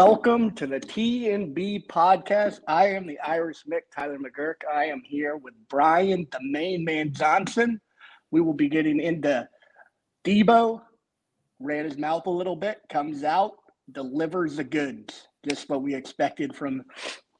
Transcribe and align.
Welcome 0.00 0.52
to 0.52 0.68
the 0.68 0.78
T 0.78 1.32
and 1.32 1.52
B 1.52 1.84
podcast. 1.90 2.60
I 2.68 2.86
am 2.86 3.04
the 3.04 3.18
Irish 3.18 3.64
Mick, 3.68 3.80
Tyler 3.92 4.16
McGurk. 4.16 4.62
I 4.72 4.84
am 4.84 5.02
here 5.04 5.36
with 5.36 5.54
Brian, 5.68 6.24
the 6.30 6.38
main 6.40 6.84
man 6.84 7.12
Johnson. 7.12 7.80
We 8.30 8.40
will 8.40 8.54
be 8.54 8.68
getting 8.68 9.00
into 9.00 9.48
Debo, 10.24 10.82
Ran 11.58 11.84
his 11.84 11.98
mouth 11.98 12.26
a 12.26 12.30
little 12.30 12.54
bit, 12.54 12.78
comes 12.88 13.24
out, 13.24 13.54
delivers 13.90 14.54
the 14.54 14.62
goods. 14.62 15.26
Just 15.48 15.68
what 15.68 15.82
we 15.82 15.96
expected 15.96 16.54
from 16.54 16.84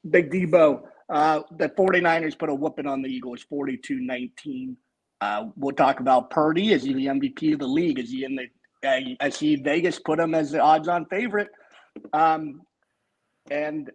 Big 0.09 0.29
Debo. 0.29 0.81
Uh, 1.07 1.43
the 1.59 1.69
49ers 1.69 2.37
put 2.37 2.49
a 2.49 2.53
whooping 2.53 2.87
on 2.87 3.01
the 3.01 3.09
Eagles, 3.09 3.41
42 3.49 4.01
19. 4.01 4.75
Uh, 5.21 5.45
we'll 5.55 5.73
talk 5.73 6.01
about 6.01 6.29
Purdy. 6.29 6.73
Is 6.73 6.83
he 6.83 6.93
the 6.93 7.05
MVP 7.05 7.53
of 7.53 7.59
the 7.59 7.67
league? 7.67 7.99
Is 7.99 8.11
he 8.11 8.25
in 8.25 8.35
the? 8.35 8.47
Uh, 8.85 9.15
I 9.21 9.29
see 9.29 9.55
Vegas 9.55 9.97
put 9.97 10.19
him 10.19 10.35
as 10.35 10.51
the 10.51 10.59
odds-on 10.59 11.05
favorite. 11.05 11.47
Um, 12.13 12.61
and 13.51 13.89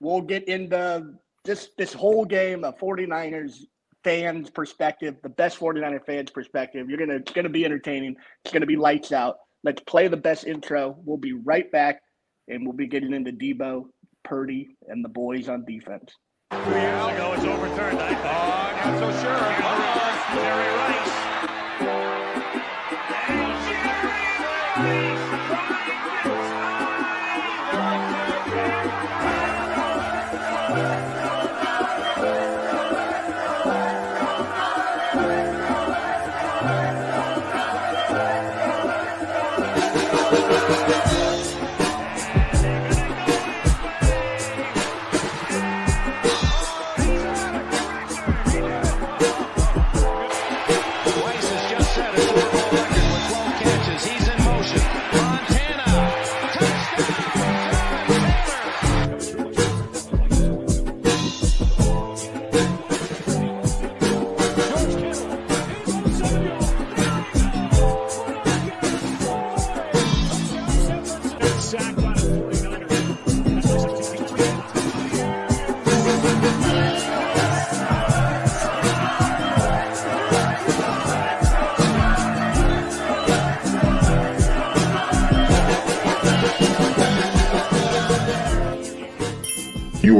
we'll 0.00 0.22
get 0.22 0.48
into 0.48 1.14
this 1.44 1.70
this 1.78 1.92
whole 1.92 2.24
game 2.24 2.64
of 2.64 2.78
49ers 2.78 3.64
fans 4.04 4.50
perspective, 4.50 5.16
the 5.22 5.28
best 5.28 5.58
49er 5.58 6.04
fans 6.04 6.30
perspective. 6.30 6.88
You're 6.88 6.98
gonna 6.98 7.16
it's 7.16 7.32
gonna 7.32 7.48
be 7.48 7.64
entertaining. 7.64 8.16
It's 8.44 8.52
gonna 8.52 8.66
be 8.66 8.76
lights 8.76 9.12
out. 9.12 9.36
Let's 9.64 9.82
play 9.82 10.08
the 10.08 10.16
best 10.16 10.44
intro. 10.44 10.96
We'll 11.04 11.18
be 11.18 11.32
right 11.32 11.70
back, 11.70 12.00
and 12.48 12.64
we'll 12.64 12.76
be 12.76 12.88
getting 12.88 13.12
into 13.12 13.32
Debo, 13.32 13.84
Purdy, 14.24 14.76
and 14.88 15.04
the 15.04 15.08
boys 15.08 15.48
on 15.48 15.64
defense. 15.64 16.12
Three 16.64 16.80
years 16.80 17.06
ago, 17.06 17.32
it's 17.34 17.44
overturned. 17.44 17.98
I 17.98 18.08
think. 18.08 18.20
Oh, 18.24 18.90
not 18.90 18.98
so 18.98 19.22
sure. 19.22 19.32
Uh-oh. 19.32 20.34
Jerry 20.34 20.76
Rice. 20.76 21.21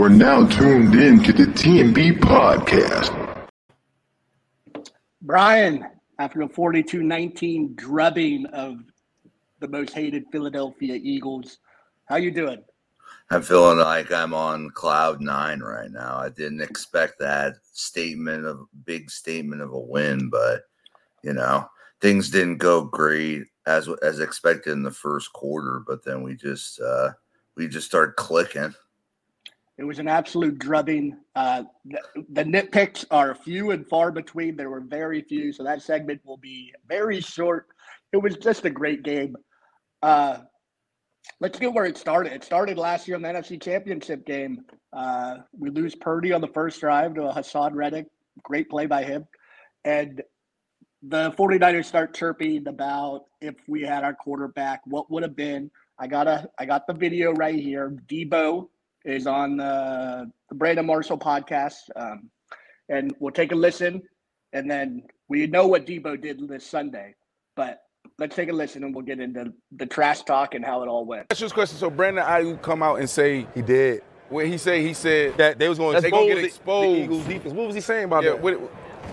Are 0.03 0.09
now 0.09 0.45
tuned 0.49 0.97
in 0.97 1.23
to 1.23 1.33
the 1.33 1.45
TMB 1.45 2.19
podcast. 2.19 3.49
Brian, 5.21 5.87
after 6.19 6.43
a 6.43 6.49
42-19 6.49 7.77
drubbing 7.77 8.47
of 8.47 8.79
the 9.61 9.69
most 9.69 9.95
hated 9.95 10.25
Philadelphia 10.33 10.99
Eagles, 11.01 11.59
how 12.07 12.17
you 12.17 12.33
doing? 12.33 12.65
I'm 13.31 13.43
feeling 13.43 13.79
like 13.79 14.11
I'm 14.11 14.35
on 14.35 14.71
cloud 14.71 15.21
nine 15.21 15.61
right 15.61 15.91
now. 15.91 16.17
I 16.17 16.31
didn't 16.31 16.63
expect 16.63 17.21
that 17.21 17.55
statement 17.71 18.45
of 18.45 18.67
big 18.85 19.09
statement 19.09 19.63
of 19.63 19.73
a 19.73 19.79
win, 19.79 20.29
but 20.31 20.63
you 21.23 21.33
know 21.33 21.65
things 22.01 22.29
didn't 22.29 22.59
go 22.59 22.83
great 22.83 23.45
as 23.69 23.89
as 24.03 24.19
expected 24.19 24.73
in 24.73 24.83
the 24.83 24.91
first 24.91 25.33
quarter. 25.33 25.85
But 25.87 26.05
then 26.05 26.23
we 26.23 26.35
just 26.35 26.81
uh, 26.81 27.11
we 27.57 27.69
just 27.69 27.87
started 27.87 28.17
clicking. 28.17 28.75
It 29.83 29.85
was 29.85 29.99
an 29.99 30.07
absolute 30.07 30.61
drubbing. 30.61 31.17
Uh, 31.35 31.65
the, 31.85 32.01
the 32.31 32.45
nitpicks 32.45 33.05
are 33.11 33.35
few 33.35 33.73
and 33.73 33.85
far 33.89 34.13
between. 34.13 34.55
There 34.55 34.71
were 34.71 34.81
very 34.81 35.23
few, 35.23 35.53
so 35.53 35.65
that 35.65 35.83
segment 35.83 36.21
will 36.25 36.37
be 36.37 36.73
very 36.87 37.21
short. 37.21 37.67
It 38.13 38.19
was 38.19 38.37
just 38.37 38.65
a 38.65 38.71
great 38.71 39.03
game. 39.03 39.35
Uh, 40.01 40.39
let's 41.41 41.59
get 41.59 41.73
where 41.73 41.85
it 41.85 41.99
started. 41.99 42.33
It 42.33 42.45
started 42.45 42.79
last 42.79 43.09
year 43.09 43.17
in 43.17 43.23
the 43.23 43.29
NFC 43.29 43.61
Championship 43.61 44.25
game. 44.25 44.65
Uh, 44.93 45.39
we 45.59 45.69
lose 45.69 45.97
Purdy 45.97 46.33
on 46.33 46.41
the 46.41 46.47
first 46.47 46.79
drive 46.79 47.17
to 47.17 47.25
a 47.25 47.35
Haason 47.35 47.75
Reddick. 47.75 48.07
Great 48.45 48.71
play 48.71 48.87
by 48.87 49.03
him. 49.03 49.27
And 49.85 50.23
the 51.03 51.33
49ers 51.33 51.87
start 51.87 52.15
chirping 52.15 52.69
about 52.69 53.25
if 53.41 53.57
we 53.67 53.83
had 53.83 54.05
our 54.05 54.15
quarterback, 54.15 54.83
what 54.85 55.11
would 55.11 55.25
have 55.25 55.35
been. 55.35 55.73
I 55.99 56.07
got 56.07 56.29
a 56.29 56.49
I 56.57 56.67
got 56.67 56.87
the 56.87 56.95
video 56.95 57.33
right 57.33 57.59
here. 57.59 57.97
Debo 58.07 58.69
is 59.05 59.27
on 59.27 59.57
the, 59.57 60.31
the 60.49 60.55
Brandon 60.55 60.87
Marshall 60.87 61.19
podcast. 61.19 61.77
Um, 61.97 62.31
and 62.89 63.15
we'll 63.19 63.33
take 63.33 63.53
a 63.53 63.57
listen. 63.57 64.03
And 64.53 64.71
then 64.71 65.03
we 65.29 65.47
know 65.47 65.67
what 65.67 65.87
Debo 65.87 66.21
did 66.21 66.47
this 66.49 66.67
Sunday. 66.67 67.15
But 67.57 67.81
let's 68.19 68.37
take 68.37 68.49
a 68.49 68.53
listen 68.53 68.85
and 68.85 68.95
we'll 68.95 69.05
get 69.05 69.21
into 69.21 69.53
the 69.77 69.87
trash 69.87 70.23
talk 70.23 70.55
and 70.55 70.65
how 70.65 70.83
it 70.83 70.89
all 70.89 71.05
went. 71.05 71.29
That's 71.29 71.41
just 71.41 71.51
this 71.51 71.55
question. 71.55 71.79
So 71.79 71.91
Brandon 71.91 72.25
Aiyuk 72.25 72.63
come 72.63 72.83
out 72.83 72.97
and 73.01 73.09
say 73.09 73.47
He 73.55 73.63
did. 73.63 74.03
what 74.29 74.47
he 74.47 74.59
say? 74.59 74.83
He 74.83 74.95
said 74.95 75.37
That 75.37 75.59
they 75.59 75.69
was 75.69 75.79
going 75.79 76.01
to 76.01 76.07
expose 76.07 76.29
get 76.29 76.45
exposed. 76.45 76.99
The 76.99 77.03
Eagles 77.05 77.25
defense. 77.25 77.55
What 77.55 77.67
was 77.67 77.75
he 77.75 77.81
saying 77.81 78.05
about 78.05 78.25
yeah. 78.25 78.31
that? 78.31 78.43
What, 78.43 78.55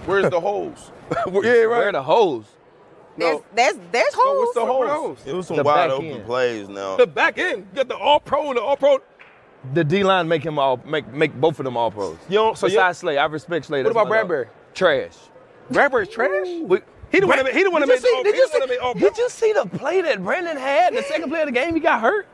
where's 0.06 0.30
the 0.30 0.40
holes? 0.40 0.92
yeah, 1.12 1.32
Where 1.32 1.70
right. 1.70 1.84
are 1.88 1.92
the 1.94 2.04
holes? 2.04 2.46
No, 3.18 3.44
There's 3.54 3.74
there's 3.76 3.88
there's 3.92 4.16
no, 4.16 4.24
holes. 4.24 4.38
what's 4.40 4.56
the 4.56 4.66
holes? 4.66 5.20
It 5.26 5.34
was 5.34 5.48
some 5.48 5.58
The 5.58 5.64
wide 5.64 5.90
open 5.90 6.06
end. 6.08 6.26
plays 6.26 6.70
now. 6.70 6.96
The 6.96 7.08
back 7.08 7.38
end. 7.38 7.68
You 7.72 7.76
got 7.84 7.90
the 7.90 7.98
all 7.98 8.20
pro 8.20 8.48
and 8.50 8.58
the 8.58 8.62
all 8.62 8.78
pro. 8.78 9.00
The 9.74 9.84
D 9.84 10.04
line 10.04 10.28
make 10.28 10.44
him 10.44 10.58
all 10.58 10.78
make 10.86 11.08
make 11.14 11.34
both 11.40 11.60
of 11.60 11.66
them 11.66 11.76
all 11.76 11.92
pros. 11.92 12.18
You 12.30 12.36
don't- 12.36 12.58
so 12.58 12.68
you- 12.68 12.74
Besides 12.74 13.00
Slay, 13.00 13.18
I 13.18 13.26
respect 13.26 13.66
Slay. 13.66 13.84
What 13.84 13.92
about 13.92 14.08
my 14.08 14.18
dog. 14.22 14.30
Bradberry? 14.30 14.48
Trash. 14.74 15.18
Bradberry's 15.70 16.10
trash. 16.10 16.48
We- 16.64 16.80
He 17.12 17.20
the 17.20 17.28
one 17.28 17.38
that 17.38 17.46
made- 17.46 17.56
he 17.56 17.64
the 17.64 17.72
one 17.72 17.82
that 17.82 17.88
Did 17.88 18.02
you 18.04 18.04
made 18.04 18.12
the 18.12 18.18
all- 18.18 18.24
Did 18.24 18.36
you 18.36 18.48
the 18.48 18.60
one 18.60 18.80
all 18.80 18.94
see? 18.94 19.00
Did 19.00 19.18
you 19.18 19.30
see 19.30 19.54
the 19.54 19.66
play 19.66 20.02
that 20.02 20.24
Brandon 20.24 20.56
had? 20.58 20.94
The 20.96 21.04
second 21.04 21.30
play 21.30 21.42
of 21.42 21.48
the 21.48 21.52
game, 21.52 21.74
he 21.74 21.80
got 21.82 22.00
hurt. 22.02 22.28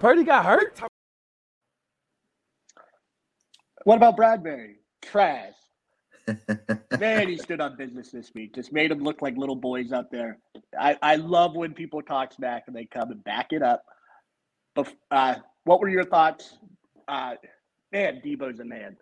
Purdy 0.00 0.24
got 0.24 0.44
hurt. 0.44 0.78
What 3.84 3.96
about 3.96 4.16
Bradberry? 4.16 4.74
Trash. 5.02 5.52
Man, 6.98 7.28
he 7.28 7.36
stood 7.36 7.60
on 7.60 7.76
business 7.76 8.10
this 8.10 8.32
week. 8.34 8.52
Just 8.54 8.72
made 8.72 8.90
him 8.90 8.98
look 8.98 9.22
like 9.22 9.36
little 9.36 9.54
boys 9.54 9.92
out 9.92 10.10
there. 10.10 10.38
I, 10.78 10.96
I 11.00 11.16
love 11.16 11.54
when 11.54 11.72
people 11.72 12.02
talk 12.02 12.32
smack 12.32 12.64
and 12.66 12.74
they 12.74 12.84
come 12.84 13.12
and 13.12 13.22
back 13.22 13.52
it 13.52 13.62
up. 13.62 13.84
But 14.74 14.92
uh, 15.10 15.36
what 15.66 15.80
were 15.80 15.88
your 15.88 16.04
thoughts? 16.04 16.58
Uh, 17.08 17.34
man, 17.92 18.22
Debo's 18.24 18.60
a 18.60 18.64
man. 18.64 18.96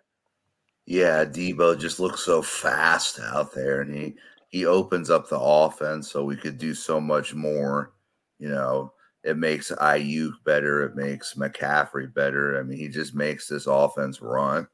Yeah, 0.85 1.23
Debo 1.23 1.79
just 1.79 1.99
looks 1.99 2.21
so 2.21 2.41
fast 2.41 3.19
out 3.19 3.53
there, 3.53 3.81
and 3.81 3.95
he 3.95 4.15
he 4.49 4.65
opens 4.65 5.09
up 5.09 5.29
the 5.29 5.39
offense 5.39 6.11
so 6.11 6.23
we 6.23 6.35
could 6.35 6.57
do 6.57 6.73
so 6.73 6.99
much 6.99 7.33
more. 7.33 7.93
You 8.39 8.49
know, 8.49 8.93
it 9.23 9.37
makes 9.37 9.71
Aiyuk 9.71 10.33
better. 10.43 10.83
It 10.83 10.95
makes 10.95 11.35
McCaffrey 11.35 12.13
better. 12.13 12.59
I 12.59 12.63
mean, 12.63 12.77
he 12.77 12.87
just 12.87 13.15
makes 13.15 13.47
this 13.47 13.67
offense 13.67 14.21
run. 14.21 14.67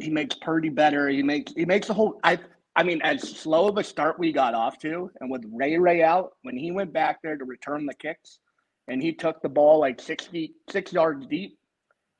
He 0.00 0.10
makes 0.10 0.36
Purdy 0.36 0.68
better. 0.68 1.08
He 1.08 1.22
makes 1.22 1.52
he 1.54 1.64
makes 1.64 1.88
the 1.88 1.94
whole. 1.94 2.20
I 2.22 2.38
I 2.76 2.82
mean, 2.82 3.00
as 3.02 3.22
slow 3.22 3.68
of 3.68 3.76
a 3.78 3.84
start 3.84 4.18
we 4.18 4.32
got 4.32 4.54
off 4.54 4.78
to, 4.80 5.10
and 5.20 5.30
with 5.30 5.44
Ray 5.52 5.78
Ray 5.78 6.02
out, 6.02 6.32
when 6.42 6.56
he 6.56 6.70
went 6.70 6.92
back 6.92 7.22
there 7.22 7.36
to 7.36 7.44
return 7.44 7.86
the 7.86 7.94
kicks, 7.94 8.38
and 8.88 9.02
he 9.02 9.12
took 9.12 9.40
the 9.42 9.48
ball 9.48 9.78
like 9.78 10.00
six 10.00 10.26
feet, 10.26 10.54
six 10.70 10.92
yards 10.92 11.26
deep, 11.26 11.58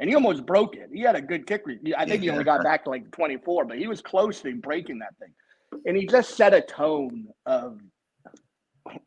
and 0.00 0.09
he 0.09 0.15
almost 0.15 0.47
broke 0.47 0.76
it. 0.76 0.91
He 0.93 1.00
had 1.00 1.17
a 1.17 1.23
good 1.23 1.47
kick. 1.47 1.62
re- 1.67 1.81
I 1.97 2.05
think 2.05 2.23
he 2.23 2.31
only 2.31 2.44
got 2.44 2.62
back 2.62 2.85
to 2.85 2.91
like 2.91 3.11
24, 3.11 3.65
but 3.65 3.79
he 3.79 3.87
was 3.87 4.00
close 4.00 4.41
to 4.43 4.55
breaking 4.55 5.00
that 5.00 5.17
thing. 5.19 5.32
And 5.87 5.97
he 5.97 6.06
just 6.06 6.37
set 6.37 6.55
a 6.55 6.61
tone 6.61 7.29
of 7.47 7.81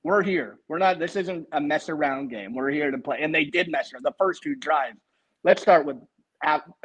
we're 0.04 0.22
here. 0.22 0.60
We're 0.68 0.78
not 0.78 1.00
this 1.00 1.16
isn't 1.16 1.48
a 1.54 1.62
mess 1.62 1.90
around 1.90 2.30
game. 2.30 2.54
We're 2.54 2.70
here 2.70 2.92
to 2.92 2.98
play. 2.98 3.20
And 3.22 3.34
they 3.34 3.46
did 3.46 3.72
mess 3.72 3.94
around 3.94 4.04
the 4.04 4.14
first 4.18 4.44
two 4.44 4.56
drives. 4.56 5.00
Let's 5.44 5.62
start 5.62 5.86
with 5.86 5.98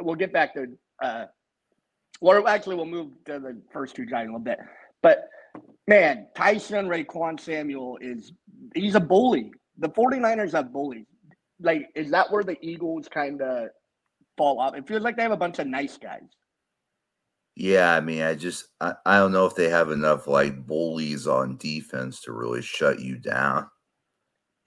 we'll 0.00 0.14
get 0.14 0.32
back 0.32 0.54
to 0.54 0.66
uh 1.02 1.24
or 2.20 2.48
actually 2.48 2.76
we'll 2.76 2.86
move 2.86 3.10
to 3.26 3.38
the 3.38 3.60
first 3.72 3.94
two 3.96 4.06
drives 4.06 4.28
in 4.28 4.30
a 4.30 4.38
little 4.38 4.44
bit. 4.44 4.58
But 5.02 5.28
man, 5.86 6.28
Tyshun 6.34 6.86
Raequan 6.86 7.38
Samuel 7.38 7.98
is 8.00 8.32
he's 8.74 8.94
a 8.94 9.00
bully. 9.00 9.52
The 9.78 9.88
49ers 9.88 10.52
have 10.52 10.72
bullies. 10.72 11.06
like 11.60 11.88
is 11.94 12.10
that 12.10 12.30
where 12.30 12.44
the 12.44 12.56
Eagles 12.60 13.08
kind 13.08 13.42
of 13.42 13.68
fall 14.36 14.60
off? 14.60 14.74
It 14.74 14.86
feels 14.86 15.02
like 15.02 15.16
they 15.16 15.22
have 15.22 15.32
a 15.32 15.36
bunch 15.36 15.58
of 15.58 15.66
nice 15.66 15.96
guys. 15.98 16.28
Yeah, 17.56 17.94
I 17.94 18.00
mean, 18.00 18.22
I 18.22 18.34
just 18.34 18.66
I, 18.80 18.94
I 19.06 19.18
don't 19.18 19.32
know 19.32 19.46
if 19.46 19.54
they 19.54 19.70
have 19.70 19.90
enough 19.90 20.26
like 20.26 20.66
bullies 20.66 21.26
on 21.26 21.56
defense 21.56 22.20
to 22.22 22.32
really 22.32 22.62
shut 22.62 23.00
you 23.00 23.16
down. 23.16 23.68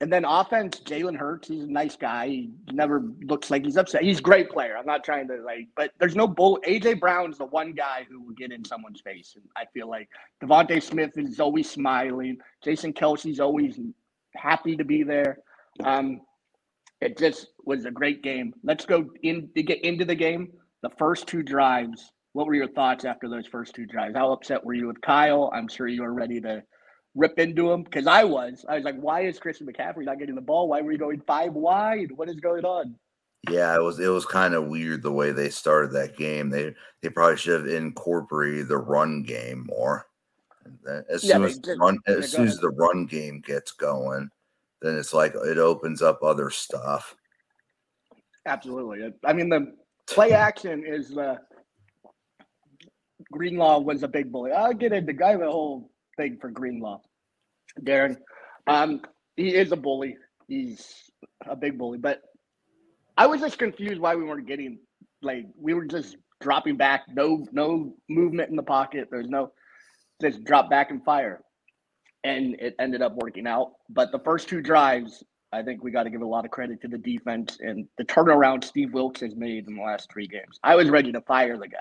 And 0.02 0.12
then 0.12 0.24
offense, 0.24 0.80
Jalen 0.80 1.18
Hurts, 1.18 1.50
he's 1.50 1.64
a 1.64 1.68
nice 1.68 1.98
guy. 1.98 2.28
He 2.28 2.52
never 2.72 3.04
looks 3.22 3.52
like 3.52 3.66
he's 3.66 3.76
upset. 3.76 4.02
He's 4.02 4.20
a 4.20 4.22
great 4.22 4.50
player. 4.50 4.78
I'm 4.78 4.86
not 4.86 5.04
trying 5.04 5.28
to 5.28 5.42
like, 5.42 5.68
but 5.76 5.92
there's 6.00 6.16
no 6.16 6.26
bull. 6.26 6.58
AJ 6.66 7.02
Brown's 7.02 7.38
the 7.38 7.46
one 7.46 7.74
guy 7.74 8.08
who 8.10 8.22
will 8.22 8.34
get 8.34 8.54
in 8.54 8.64
someone's 8.64 9.02
face. 9.02 9.34
And 9.36 9.44
I 9.58 9.66
feel 9.74 9.90
like 9.90 10.08
DeVonta 10.42 10.82
Smith 10.82 11.12
is 11.18 11.42
always 11.42 11.70
smiling. 11.70 12.38
Jason 12.64 12.94
Kelce's 12.94 13.42
always 13.42 13.78
happy 14.36 14.76
to 14.78 14.84
be 14.84 15.04
there. 15.04 15.40
Um, 15.84 16.22
it 17.02 17.18
just 17.18 17.48
was 17.66 17.86
a 17.86 17.92
great 17.92 18.22
game. 18.22 18.54
Let's 18.64 18.86
go 18.86 19.06
in 19.24 19.50
to 19.56 19.64
get 19.64 19.84
into 19.84 20.06
the 20.06 20.16
game. 20.16 20.50
The 20.82 20.90
first 20.98 21.28
two 21.28 21.44
drives. 21.44 22.12
What 22.34 22.46
were 22.46 22.56
your 22.56 22.70
thoughts 22.70 23.06
after 23.06 23.28
those 23.28 23.48
first 23.48 23.74
two 23.74 23.86
drives? 23.86 24.16
How 24.16 24.32
upset 24.32 24.64
were 24.64 24.74
you 24.74 24.88
with 24.88 25.02
Kyle? 25.02 25.52
I'm 25.54 25.68
sure 25.68 25.88
you 25.88 26.04
were 26.04 26.14
ready 26.14 26.40
to 26.42 26.64
rip 27.16 27.40
into 27.40 27.72
him 27.72 27.84
because 27.84 28.08
I 28.08 28.24
was. 28.24 28.66
I 28.70 28.76
was 28.76 28.84
like, 28.84 29.00
why 29.00 29.22
is 29.22 29.40
Christian 29.40 29.68
McCaffrey 29.68 30.06
not 30.06 30.20
getting 30.20 30.36
the 30.36 30.42
ball? 30.42 30.68
Why 30.68 30.82
were 30.82 30.92
you 30.92 30.98
going 30.98 31.22
five 31.26 31.54
wide? 31.54 32.12
What 32.12 32.30
is 32.30 32.40
going 32.40 32.66
on? 32.66 32.96
Yeah, 33.50 33.76
it 33.76 33.82
was 33.82 34.00
it 34.00 34.10
was 34.10 34.26
kind 34.26 34.54
of 34.54 34.68
weird 34.68 35.02
the 35.02 35.12
way 35.12 35.32
they 35.32 35.50
started 35.50 35.94
that 35.94 36.18
game. 36.18 36.50
They 36.50 36.74
they 37.02 37.10
probably 37.10 37.38
should 37.38 37.62
have 37.62 37.70
incorporated 37.74 38.68
the 38.68 38.78
run 38.78 39.24
game 39.24 39.66
more. 39.68 40.06
As 41.10 41.24
Yeah, 41.24 41.36
soon 41.36 41.44
as 41.46 41.60
the 41.60 41.78
run 41.78 42.00
as 42.08 42.32
soon 42.32 42.48
as 42.48 42.58
the 42.58 42.70
run 42.70 43.06
game 43.06 43.42
gets 43.42 43.72
going, 43.72 44.30
then 44.82 44.98
it's 44.98 45.14
like 45.14 45.36
it 45.36 45.58
opens 45.58 46.02
up 46.02 46.24
other 46.24 46.50
stuff. 46.50 47.16
Absolutely. 48.46 49.14
I 49.26 49.34
mean, 49.34 49.50
the 49.50 49.76
play 50.08 50.32
action 50.32 50.84
is 50.86 51.18
uh, 51.18 51.36
Greenlaw 53.32 53.80
was 53.80 54.04
a 54.04 54.08
big 54.08 54.32
bully. 54.32 54.52
I'll 54.52 54.74
get 54.74 54.94
into 54.94 55.14
I 55.24 55.32
have 55.32 55.42
a 55.42 55.52
whole 55.52 55.92
thing 56.18 56.38
for 56.40 56.50
Greenlaw. 56.50 57.02
Darren, 57.82 58.18
um, 58.68 59.02
he 59.36 59.56
is 59.56 59.72
a 59.72 59.78
bully. 59.78 60.18
He's 60.48 61.12
a 61.48 61.56
big 61.56 61.78
bully, 61.78 61.98
but 61.98 62.22
I 63.18 63.28
was 63.28 63.42
just 63.42 63.60
confused 63.60 64.00
why 64.00 64.16
we 64.16 64.24
weren't 64.24 64.48
getting 64.48 64.80
like 65.22 65.46
we 65.58 65.74
were 65.74 65.86
just 65.86 66.18
dropping 66.42 66.78
back, 66.78 67.04
no 67.14 67.46
no 67.52 67.94
movement 68.08 68.50
in 68.50 68.56
the 68.56 68.64
pocket. 68.64 69.10
There's 69.12 69.30
no 69.30 69.52
just 70.22 70.44
drop 70.44 70.70
back 70.70 70.92
and 70.92 71.04
fire, 71.04 71.42
and 72.24 72.56
it 72.60 72.76
ended 72.80 73.02
up 73.02 73.16
working 73.16 73.48
out. 73.48 73.74
But 73.90 74.12
the 74.12 74.20
first 74.20 74.50
two 74.50 74.62
drives, 74.62 75.24
I 75.52 75.64
think 75.64 75.84
we 75.84 75.92
got 75.92 76.04
to 76.04 76.10
give 76.10 76.22
a 76.22 76.26
lot 76.26 76.46
of 76.46 76.52
credit 76.52 76.82
to 76.82 76.88
the 76.88 76.98
defense 76.98 77.58
and 77.60 77.88
the 77.98 78.06
turnaround 78.06 78.64
Steve 78.64 78.94
Wilks 78.94 79.22
has 79.22 79.36
made 79.36 79.68
in 79.68 79.76
the 79.76 79.82
last 79.82 80.12
three 80.12 80.28
games. 80.28 80.60
I 80.64 80.76
was 80.76 80.90
ready 80.90 81.12
to 81.12 81.22
fire 81.22 81.58
the 81.58 81.68
guy. 81.68 81.78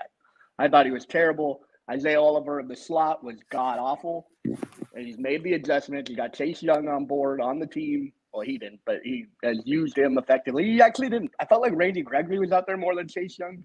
I 0.57 0.67
thought 0.67 0.85
he 0.85 0.91
was 0.91 1.05
terrible. 1.05 1.61
Isaiah 1.89 2.21
Oliver 2.21 2.59
in 2.59 2.67
the 2.67 2.75
slot 2.75 3.23
was 3.23 3.37
god 3.51 3.79
awful, 3.79 4.27
and 4.45 5.05
he's 5.05 5.17
made 5.17 5.43
the 5.43 5.53
adjustments. 5.53 6.09
He 6.09 6.15
got 6.15 6.33
Chase 6.33 6.61
Young 6.61 6.87
on 6.87 7.05
board 7.05 7.41
on 7.41 7.59
the 7.59 7.65
team. 7.67 8.11
Well, 8.33 8.43
he 8.43 8.59
didn't, 8.59 8.81
but 8.85 8.97
he 9.03 9.25
has 9.43 9.59
used 9.65 9.97
him 9.97 10.17
effectively. 10.19 10.63
He 10.65 10.81
actually 10.81 11.09
didn't. 11.09 11.31
I 11.39 11.45
felt 11.45 11.61
like 11.61 11.73
Randy 11.75 12.03
Gregory 12.03 12.37
was 12.37 12.51
out 12.51 12.67
there 12.67 12.77
more 12.77 12.95
than 12.95 13.07
Chase 13.07 13.39
Young, 13.39 13.63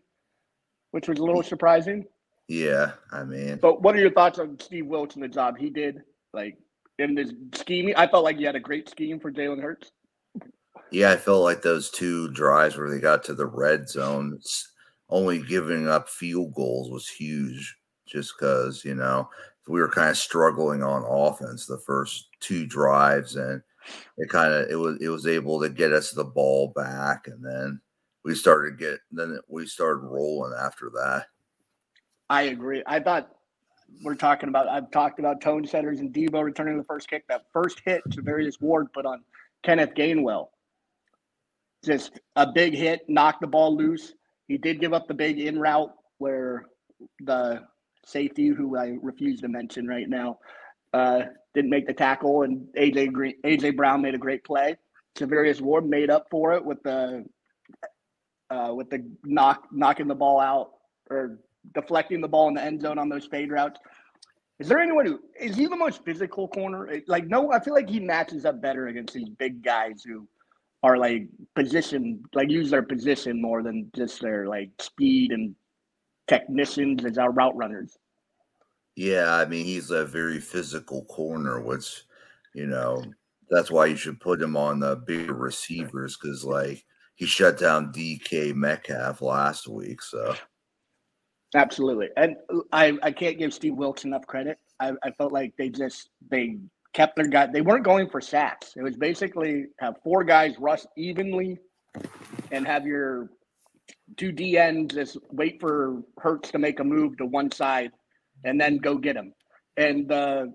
which 0.92 1.06
was 1.06 1.18
a 1.18 1.24
little 1.24 1.42
surprising. 1.42 2.06
Yeah, 2.48 2.92
I 3.10 3.24
mean, 3.24 3.58
But 3.60 3.82
what 3.82 3.94
are 3.96 4.00
your 4.00 4.12
thoughts 4.12 4.38
on 4.38 4.58
Steve 4.60 4.86
Wilks 4.86 5.14
and 5.14 5.24
the 5.24 5.28
job 5.28 5.56
he 5.56 5.70
did? 5.70 6.02
Like 6.32 6.58
in 6.98 7.14
this 7.14 7.32
scheming, 7.54 7.94
I 7.96 8.06
felt 8.06 8.24
like 8.24 8.36
he 8.36 8.44
had 8.44 8.56
a 8.56 8.60
great 8.60 8.88
scheme 8.88 9.18
for 9.18 9.32
Jalen 9.32 9.62
Hurts. 9.62 9.90
yeah, 10.90 11.12
I 11.12 11.16
felt 11.16 11.42
like 11.42 11.62
those 11.62 11.90
two 11.90 12.28
drives 12.32 12.76
where 12.76 12.90
they 12.90 13.00
got 13.00 13.24
to 13.24 13.34
the 13.34 13.46
red 13.46 13.88
zone, 13.88 14.38
only 15.08 15.42
giving 15.42 15.88
up 15.88 16.08
field 16.08 16.54
goals 16.54 16.90
was 16.90 17.08
huge. 17.08 17.76
Just 18.06 18.34
because 18.38 18.84
you 18.84 18.94
know 18.94 19.30
we 19.66 19.80
were 19.80 19.88
kind 19.88 20.10
of 20.10 20.16
struggling 20.18 20.82
on 20.82 21.04
offense 21.08 21.64
the 21.66 21.78
first 21.78 22.28
two 22.40 22.66
drives, 22.66 23.36
and 23.36 23.62
it 24.18 24.28
kind 24.28 24.52
of 24.52 24.68
it 24.70 24.76
was 24.76 24.98
it 25.00 25.08
was 25.08 25.26
able 25.26 25.60
to 25.62 25.70
get 25.70 25.92
us 25.92 26.10
the 26.10 26.24
ball 26.24 26.72
back, 26.76 27.26
and 27.26 27.42
then 27.42 27.80
we 28.24 28.34
started 28.34 28.78
get 28.78 28.98
then 29.10 29.38
we 29.48 29.66
started 29.66 30.00
rolling 30.00 30.52
after 30.60 30.90
that. 30.90 31.26
I 32.30 32.42
agree. 32.42 32.82
I 32.86 33.00
thought 33.00 33.28
we're 34.02 34.14
talking 34.14 34.48
about. 34.48 34.68
I've 34.68 34.90
talked 34.90 35.18
about 35.18 35.40
tone 35.40 35.66
setters 35.66 36.00
and 36.00 36.12
Debo 36.12 36.42
returning 36.42 36.78
the 36.78 36.84
first 36.84 37.08
kick. 37.08 37.24
That 37.28 37.42
first 37.52 37.80
hit 37.84 38.02
Charvarius 38.10 38.60
Ward 38.60 38.92
put 38.92 39.06
on 39.06 39.22
Kenneth 39.62 39.94
Gainwell. 39.94 40.48
Just 41.84 42.18
a 42.36 42.50
big 42.50 42.74
hit, 42.74 43.02
knocked 43.08 43.40
the 43.40 43.46
ball 43.46 43.76
loose. 43.76 44.14
He 44.48 44.56
did 44.56 44.80
give 44.80 44.92
up 44.92 45.06
the 45.06 45.14
big 45.14 45.38
in 45.38 45.58
route 45.58 45.92
where 46.18 46.64
the 47.20 47.62
safety, 48.06 48.48
who 48.48 48.76
I 48.76 48.96
refuse 49.02 49.40
to 49.42 49.48
mention 49.48 49.86
right 49.86 50.08
now, 50.08 50.38
uh, 50.92 51.22
didn't 51.54 51.70
make 51.70 51.86
the 51.86 51.92
tackle, 51.92 52.42
and 52.42 52.66
AJ 52.76 53.12
Green, 53.12 53.34
AJ 53.44 53.76
Brown 53.76 54.00
made 54.00 54.14
a 54.14 54.18
great 54.18 54.44
play. 54.44 54.76
Charvarius 55.16 55.60
Ward 55.60 55.86
made 55.86 56.10
up 56.10 56.26
for 56.30 56.54
it 56.54 56.64
with 56.64 56.82
the 56.82 57.24
uh, 58.50 58.72
with 58.74 58.90
the 58.90 59.04
knock 59.24 59.68
knocking 59.72 60.08
the 60.08 60.14
ball 60.14 60.40
out 60.40 60.70
or 61.10 61.38
deflecting 61.72 62.20
the 62.20 62.28
ball 62.28 62.48
in 62.48 62.54
the 62.54 62.62
end 62.62 62.80
zone 62.80 62.98
on 62.98 63.08
those 63.08 63.26
fade 63.26 63.50
routes. 63.50 63.80
Is 64.58 64.68
there 64.68 64.78
anyone 64.78 65.06
who 65.06 65.20
is 65.38 65.56
he 65.56 65.66
the 65.66 65.76
most 65.76 66.04
physical 66.04 66.46
corner? 66.48 66.88
Like, 67.08 67.26
no, 67.26 67.52
I 67.52 67.60
feel 67.60 67.74
like 67.74 67.88
he 67.88 68.00
matches 68.00 68.44
up 68.44 68.60
better 68.60 68.86
against 68.86 69.14
these 69.14 69.28
big 69.28 69.64
guys 69.64 70.02
who 70.02 70.28
are 70.82 70.96
like 70.96 71.26
position, 71.56 72.22
like 72.34 72.50
use 72.50 72.70
their 72.70 72.82
position 72.82 73.40
more 73.40 73.62
than 73.62 73.90
just 73.96 74.20
their 74.20 74.46
like 74.46 74.70
speed 74.80 75.32
and 75.32 75.54
technicians 76.28 77.04
as 77.04 77.18
our 77.18 77.32
route 77.32 77.56
runners. 77.56 77.98
Yeah, 78.94 79.34
I 79.34 79.44
mean 79.44 79.64
he's 79.64 79.90
a 79.90 80.04
very 80.04 80.38
physical 80.38 81.04
corner, 81.06 81.60
which 81.60 82.04
you 82.54 82.66
know 82.66 83.02
that's 83.50 83.70
why 83.70 83.86
you 83.86 83.96
should 83.96 84.20
put 84.20 84.40
him 84.40 84.56
on 84.56 84.78
the 84.78 84.96
bigger 84.96 85.34
receivers 85.34 86.16
because 86.16 86.44
like 86.44 86.84
he 87.16 87.26
shut 87.26 87.58
down 87.58 87.92
DK 87.92 88.54
Metcalf 88.54 89.20
last 89.20 89.68
week. 89.68 90.02
So 90.02 90.34
Absolutely. 91.54 92.08
And 92.16 92.36
I, 92.72 92.98
I 93.02 93.12
can't 93.12 93.38
give 93.38 93.54
Steve 93.54 93.74
Wilks 93.76 94.04
enough 94.04 94.26
credit. 94.26 94.58
I, 94.80 94.92
I 95.04 95.10
felt 95.12 95.32
like 95.32 95.54
they 95.56 95.68
just 95.68 96.10
they 96.30 96.58
kept 96.92 97.16
their 97.16 97.26
guy 97.26 97.46
they 97.46 97.60
weren't 97.60 97.84
going 97.84 98.08
for 98.08 98.20
sacks. 98.20 98.72
It 98.76 98.82
was 98.82 98.96
basically 98.96 99.66
have 99.80 99.94
four 100.02 100.24
guys 100.24 100.56
rush 100.58 100.82
evenly 100.96 101.58
and 102.50 102.66
have 102.66 102.86
your 102.86 103.30
two 104.16 104.32
DN 104.32 104.92
just 104.92 105.18
wait 105.30 105.60
for 105.60 106.02
Hurts 106.18 106.50
to 106.52 106.58
make 106.58 106.80
a 106.80 106.84
move 106.84 107.16
to 107.18 107.26
one 107.26 107.50
side 107.52 107.92
and 108.44 108.60
then 108.60 108.78
go 108.78 108.96
get 108.96 109.16
him. 109.16 109.32
And 109.76 110.08
the 110.08 110.52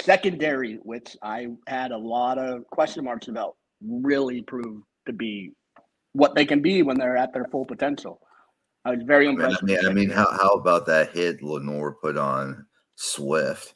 secondary, 0.00 0.74
which 0.82 1.16
I 1.22 1.48
had 1.66 1.92
a 1.92 1.98
lot 1.98 2.38
of 2.38 2.66
question 2.70 3.04
marks 3.04 3.28
about, 3.28 3.56
really 3.82 4.42
proved 4.42 4.84
to 5.06 5.12
be 5.12 5.52
what 6.12 6.34
they 6.34 6.46
can 6.46 6.62
be 6.62 6.82
when 6.82 6.98
they're 6.98 7.16
at 7.16 7.32
their 7.34 7.46
full 7.46 7.64
potential. 7.66 8.20
I 8.86 8.90
was 8.90 9.02
very 9.04 9.26
I 9.26 9.30
mean, 9.30 9.40
impressed. 9.40 9.62
I 9.62 9.66
mean, 9.66 9.86
I 9.86 9.92
mean 9.92 10.10
how, 10.10 10.30
how 10.30 10.50
about 10.50 10.86
that 10.86 11.10
hit 11.10 11.42
Lenoir 11.42 11.96
put 12.00 12.16
on 12.16 12.64
Swift? 12.94 13.74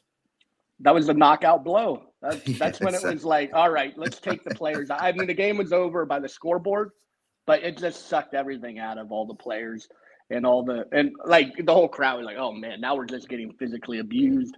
that 0.81 0.93
was 0.93 1.07
the 1.07 1.13
knockout 1.13 1.63
blow. 1.63 2.03
That's, 2.21 2.43
that's 2.59 2.79
when 2.79 2.93
it 2.93 3.03
was 3.03 3.23
like, 3.23 3.51
all 3.53 3.69
right, 3.69 3.93
let's 3.97 4.19
take 4.19 4.43
the 4.43 4.55
players. 4.55 4.89
I 4.89 5.11
mean, 5.11 5.27
the 5.27 5.33
game 5.33 5.57
was 5.57 5.71
over 5.71 6.05
by 6.05 6.19
the 6.19 6.29
scoreboard, 6.29 6.91
but 7.45 7.63
it 7.63 7.77
just 7.77 8.07
sucked 8.07 8.33
everything 8.33 8.79
out 8.79 8.97
of 8.97 9.11
all 9.11 9.25
the 9.25 9.35
players 9.35 9.87
and 10.29 10.45
all 10.45 10.63
the 10.63 10.85
and 10.93 11.11
like 11.25 11.53
the 11.65 11.73
whole 11.73 11.89
crowd 11.89 12.17
was 12.17 12.25
like, 12.25 12.37
oh 12.37 12.51
man, 12.51 12.81
now 12.81 12.95
we're 12.95 13.05
just 13.05 13.29
getting 13.29 13.53
physically 13.53 13.99
abused. 13.99 14.55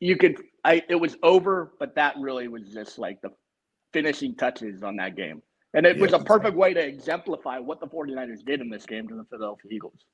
You 0.00 0.16
could, 0.16 0.36
I 0.64 0.82
it 0.88 0.96
was 0.96 1.16
over, 1.22 1.72
but 1.78 1.94
that 1.94 2.14
really 2.18 2.48
was 2.48 2.72
just 2.72 2.98
like 2.98 3.20
the 3.20 3.30
finishing 3.92 4.34
touches 4.34 4.82
on 4.82 4.96
that 4.96 5.16
game. 5.16 5.42
And 5.74 5.86
it 5.86 5.98
was 5.98 6.12
a 6.12 6.18
perfect 6.18 6.56
way 6.56 6.74
to 6.74 6.80
exemplify 6.80 7.58
what 7.58 7.78
the 7.78 7.86
49ers 7.86 8.44
did 8.44 8.60
in 8.60 8.68
this 8.68 8.86
game 8.86 9.06
to 9.08 9.14
the 9.14 9.24
Philadelphia 9.24 9.70
Eagles. 9.70 10.04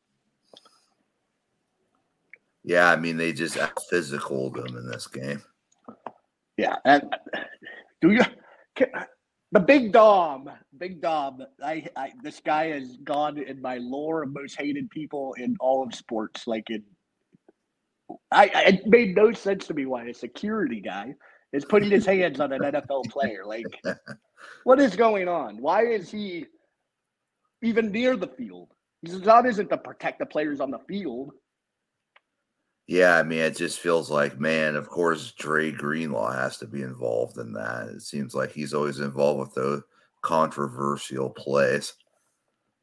Yeah, 2.63 2.91
I 2.91 2.97
mean 2.97 3.17
they 3.17 3.33
just 3.33 3.57
physical 3.89 4.51
them 4.51 4.77
in 4.77 4.91
this 4.91 5.07
game. 5.07 5.41
Yeah, 6.57 6.77
and 6.85 7.05
do 8.03 8.11
you 8.11 8.23
can, 8.75 8.89
the 9.53 9.61
big 9.61 9.93
Dom, 9.93 10.51
big 10.77 11.01
Dom? 11.01 11.39
I, 11.63 11.87
I 11.97 12.13
this 12.23 12.41
guy 12.45 12.71
has 12.71 12.97
gone 13.05 13.39
in 13.39 13.63
my 13.63 13.79
lore 13.79 14.25
of 14.25 14.33
most 14.33 14.57
hated 14.59 14.91
people 14.91 15.35
in 15.39 15.57
all 15.61 15.85
of 15.85 15.95
sports. 15.95 16.49
Like 16.49 16.69
it, 16.69 16.83
I, 18.33 18.51
I 18.53 18.63
it 18.63 18.87
made 18.87 19.15
no 19.15 19.33
sense 19.33 19.69
to 19.69 19.75
me 19.75 19.87
why 19.87 20.07
a 20.07 20.15
security 20.15 20.81
guy 20.81 21.15
is 21.53 21.65
putting 21.65 21.91
his 21.91 22.05
hands 22.05 22.41
on 22.41 22.53
an 22.53 22.61
NFL 22.61 23.05
player. 23.11 23.45
Like, 23.47 23.65
what 24.65 24.81
is 24.81 24.97
going 24.97 25.29
on? 25.29 25.61
Why 25.61 25.85
is 25.87 26.11
he 26.11 26.47
even 27.63 27.91
near 27.91 28.17
the 28.17 28.29
field? 28.29 28.69
His 29.03 29.21
job 29.21 29.47
isn't 29.47 29.69
to 29.69 29.79
protect 29.79 30.19
the 30.19 30.27
players 30.27 30.61
on 30.61 30.71
the 30.71 30.81
field. 30.81 31.33
Yeah, 32.87 33.17
I 33.17 33.25
mean 33.25 33.41
it 33.41 33.57
just 33.57 33.81
feels 33.81 34.11
like 34.11 34.39
man. 34.39 34.77
Of 34.77 34.89
course, 34.89 35.33
Dre 35.33 35.73
Greenlaw 35.73 36.33
has 36.33 36.59
to 36.59 36.67
be 36.67 36.83
involved 36.83 37.37
in 37.39 37.53
that. 37.55 37.89
It 37.89 38.03
seems 38.03 38.35
like 38.35 38.53
he's 38.53 38.75
always 38.75 39.01
involved 39.01 39.41
with 39.41 39.55
those 39.55 39.83
controversial 40.23 41.31
plays. 41.31 41.95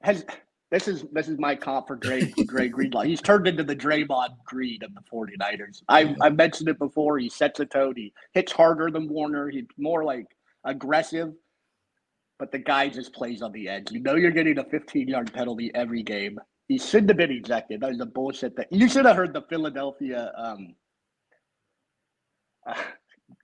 Has 0.01 0.25
this 0.71 0.87
is 0.89 1.05
this 1.13 1.29
is 1.29 1.39
my 1.39 1.55
comp 1.55 1.87
for 1.87 1.95
Dre 1.95 2.33
Dre 2.47 2.67
Greenlaw. 2.67 3.03
He's 3.03 3.21
turned 3.21 3.47
into 3.47 3.63
the 3.63 3.75
Draymond 3.75 4.35
Green 4.45 4.83
of 4.83 4.93
the 4.93 5.01
49ers. 5.11 5.83
I 5.87 6.15
I 6.19 6.29
mentioned 6.29 6.67
it 6.67 6.79
before. 6.79 7.17
He 7.17 7.29
sets 7.29 7.61
a 7.61 7.65
tone. 7.65 7.93
He 7.95 8.11
hits 8.33 8.51
harder 8.51 8.91
than 8.91 9.07
Warner. 9.07 9.49
He's 9.49 9.65
more 9.77 10.03
like 10.03 10.27
aggressive, 10.65 11.33
but 12.43 12.51
the 12.51 12.59
guy 12.59 12.89
just 12.89 13.13
plays 13.13 13.41
on 13.41 13.53
the 13.53 13.69
edge. 13.69 13.89
You 13.89 14.01
know 14.01 14.15
you're 14.15 14.29
getting 14.29 14.57
a 14.57 14.65
15 14.65 15.07
yard 15.07 15.31
penalty 15.31 15.71
every 15.73 16.03
game. 16.03 16.37
He 16.67 16.77
shouldn't 16.77 17.09
have 17.11 17.15
been 17.15 17.31
ejected. 17.31 17.79
That 17.79 17.91
was 17.91 18.01
a 18.01 18.05
bullshit 18.05 18.57
thing. 18.57 18.65
You 18.69 18.89
should 18.89 19.05
have 19.05 19.15
heard 19.15 19.31
the 19.31 19.43
Philadelphia 19.43 20.29
um, 20.35 20.75
uh, 22.67 22.73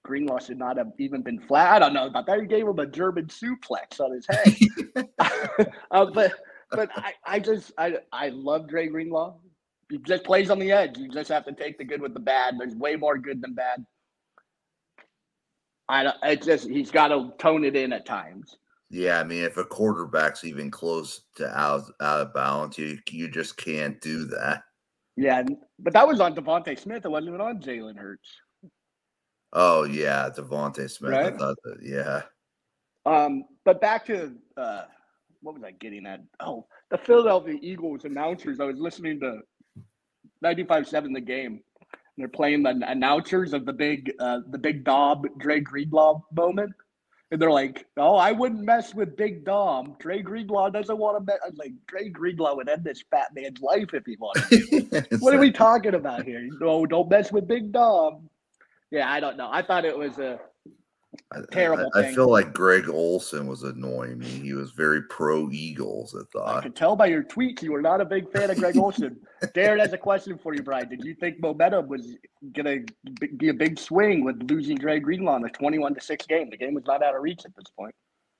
Greenlaw 0.03 0.39
should 0.39 0.59
not 0.59 0.75
have 0.75 0.91
even 0.97 1.21
been 1.21 1.39
flat. 1.39 1.71
I 1.75 1.79
don't 1.79 1.93
know 1.93 2.07
about 2.07 2.25
that. 2.25 2.41
He 2.41 2.45
gave 2.45 2.67
him 2.67 2.77
a 2.77 2.85
German 2.87 3.27
suplex 3.27 4.01
on 4.01 4.11
his 4.11 4.27
head. 4.27 5.07
uh, 5.91 6.07
but 6.13 6.33
but 6.69 6.89
I, 6.97 7.13
I 7.23 7.39
just 7.39 7.71
I 7.77 7.99
I 8.11 8.29
love 8.33 8.67
Dre 8.67 8.87
Greenlaw. 8.87 9.37
He 9.89 9.99
just 9.99 10.25
plays 10.25 10.49
on 10.49 10.59
the 10.59 10.73
edge. 10.73 10.97
You 10.97 11.07
just 11.07 11.29
have 11.29 11.45
to 11.45 11.53
take 11.53 11.77
the 11.77 11.85
good 11.85 12.01
with 12.01 12.13
the 12.13 12.19
bad. 12.19 12.55
There's 12.59 12.75
way 12.75 12.97
more 12.97 13.17
good 13.17 13.41
than 13.41 13.53
bad. 13.53 13.85
I 15.87 16.03
don't. 16.03 16.17
It's 16.21 16.45
just 16.45 16.69
he's 16.69 16.91
got 16.91 17.07
to 17.07 17.31
tone 17.39 17.63
it 17.63 17.77
in 17.77 17.93
at 17.93 18.05
times. 18.05 18.57
Yeah, 18.89 19.19
I 19.19 19.23
mean, 19.23 19.43
if 19.43 19.57
a 19.57 19.65
quarterback's 19.65 20.43
even 20.43 20.71
close 20.71 21.21
to 21.35 21.47
out 21.57 21.83
out 22.01 22.21
of 22.21 22.33
balance, 22.33 22.77
you 22.77 22.97
you 23.09 23.27
just 23.29 23.55
can't 23.57 23.99
do 24.01 24.25
that. 24.25 24.63
Yeah, 25.15 25.43
but 25.77 25.93
that 25.93 26.07
was 26.07 26.19
on 26.19 26.33
DeVonta 26.33 26.79
Smith. 26.79 27.05
It 27.05 27.09
wasn't 27.09 27.29
even 27.29 27.41
on 27.41 27.61
Jalen 27.61 27.97
Hurts. 27.97 28.29
Oh 29.53 29.83
yeah, 29.83 30.29
DeVonta 30.35 30.89
Smith. 30.89 31.13
I 31.13 31.21
Right? 31.23 31.37
thought 31.37 31.57
that, 31.63 31.77
yeah. 31.83 32.21
Um, 33.05 33.43
but 33.63 33.79
back 33.81 34.05
to 34.07 34.33
uh, 34.57 34.85
what 35.41 35.55
was 35.55 35.63
I 35.63 35.71
getting 35.71 36.05
at? 36.05 36.21
Oh, 36.39 36.65
the 36.89 36.97
Philadelphia 36.97 37.57
Eagles 37.61 38.05
announcers. 38.05 38.59
I 38.59 38.65
was 38.65 38.79
listening 38.79 39.19
to 39.21 39.39
95.7 40.43 41.13
the 41.13 41.21
game. 41.21 41.61
They're 42.17 42.27
playing 42.27 42.63
the 42.63 42.81
announcers 42.85 43.53
of 43.53 43.65
the 43.65 43.73
big 43.73 44.11
uh, 44.19 44.39
the 44.49 44.57
big 44.57 44.83
Dom 44.83 45.23
Dre 45.37 45.59
Greenlaw 45.59 46.21
moment. 46.33 46.71
And 47.31 47.39
they're 47.39 47.51
like, 47.51 47.85
"Oh, 47.95 48.15
I 48.15 48.31
wouldn't 48.31 48.63
mess 48.63 48.95
with 48.95 49.15
Big 49.15 49.45
Dom. 49.45 49.95
Dre 49.99 50.21
Greenlaw 50.21 50.69
doesn't 50.69 50.97
want 50.97 51.17
to." 51.17 51.23
mess. 51.23 51.39
Like, 51.55 51.73
Dre 51.87 52.09
Greenlaw 52.09 52.55
would 52.55 52.69
end 52.69 52.83
this 52.83 53.03
fat 53.11 53.27
man's 53.35 53.61
life 53.61 53.93
if 53.93 54.05
he 54.05 54.17
wanted." 54.19 54.49
to." 54.49 55.17
What 55.19 55.35
are 55.35 55.39
we 55.39 55.51
talking 55.51 55.93
about 55.93 56.25
here? 56.25 56.47
No, 56.59 56.85
don't 56.85 57.09
mess 57.09 57.31
with 57.31 57.47
Big 57.47 57.71
Dom. 57.71 58.29
Yeah, 58.91 59.11
I 59.11 59.19
don't 59.19 59.37
know. 59.37 59.49
I 59.51 59.61
thought 59.61 59.85
it 59.85 59.97
was 59.97 60.17
a 60.17 60.39
I- 61.31 61.39
I- 61.39 61.43
terrible 61.51 61.91
I, 61.95 62.11
feel 62.13 62.29
like 62.29 62.53
Greg 62.53 62.89
Olsen 62.89 63.47
was 63.47 63.63
annoying 63.63 64.19
me. 64.19 64.27
He 64.27 64.53
was 64.53 64.71
very 64.71 65.03
pro 65.03 65.49
Eagles. 65.51 66.15
I 66.15 66.23
thought. 66.31 66.57
I 66.57 66.61
could 66.61 66.75
tell 66.75 66.95
by 66.95 67.07
your 67.07 67.23
tweets 67.23 67.61
you 67.61 67.71
were 67.71 67.81
not 67.81 68.01
a 68.01 68.05
big 68.05 68.31
fan 68.31 68.49
of 68.49 68.57
Greg 68.57 68.77
Olsen. 68.77 69.19
Darren 69.55 69.79
has 69.79 69.93
a 69.93 69.97
question 69.97 70.37
for 70.37 70.53
you, 70.53 70.63
Brian. 70.63 70.89
Did 70.89 71.03
you 71.03 71.15
think 71.15 71.39
momentum 71.39 71.87
was 71.87 72.15
going 72.53 72.85
to 72.85 73.27
be 73.37 73.49
a 73.49 73.53
big 73.53 73.79
swing 73.79 74.23
with 74.23 74.41
losing 74.49 74.77
Dre 74.77 74.99
Greenlaw 74.99 75.37
in 75.37 75.45
a 75.45 75.49
21 75.49 75.95
to 75.95 76.01
6 76.01 76.25
game? 76.25 76.49
The 76.49 76.57
game 76.57 76.73
was 76.73 76.85
not 76.85 77.03
out 77.03 77.15
of 77.15 77.21
reach 77.21 77.45
at 77.45 77.55
this 77.55 77.69
point. 77.77 77.93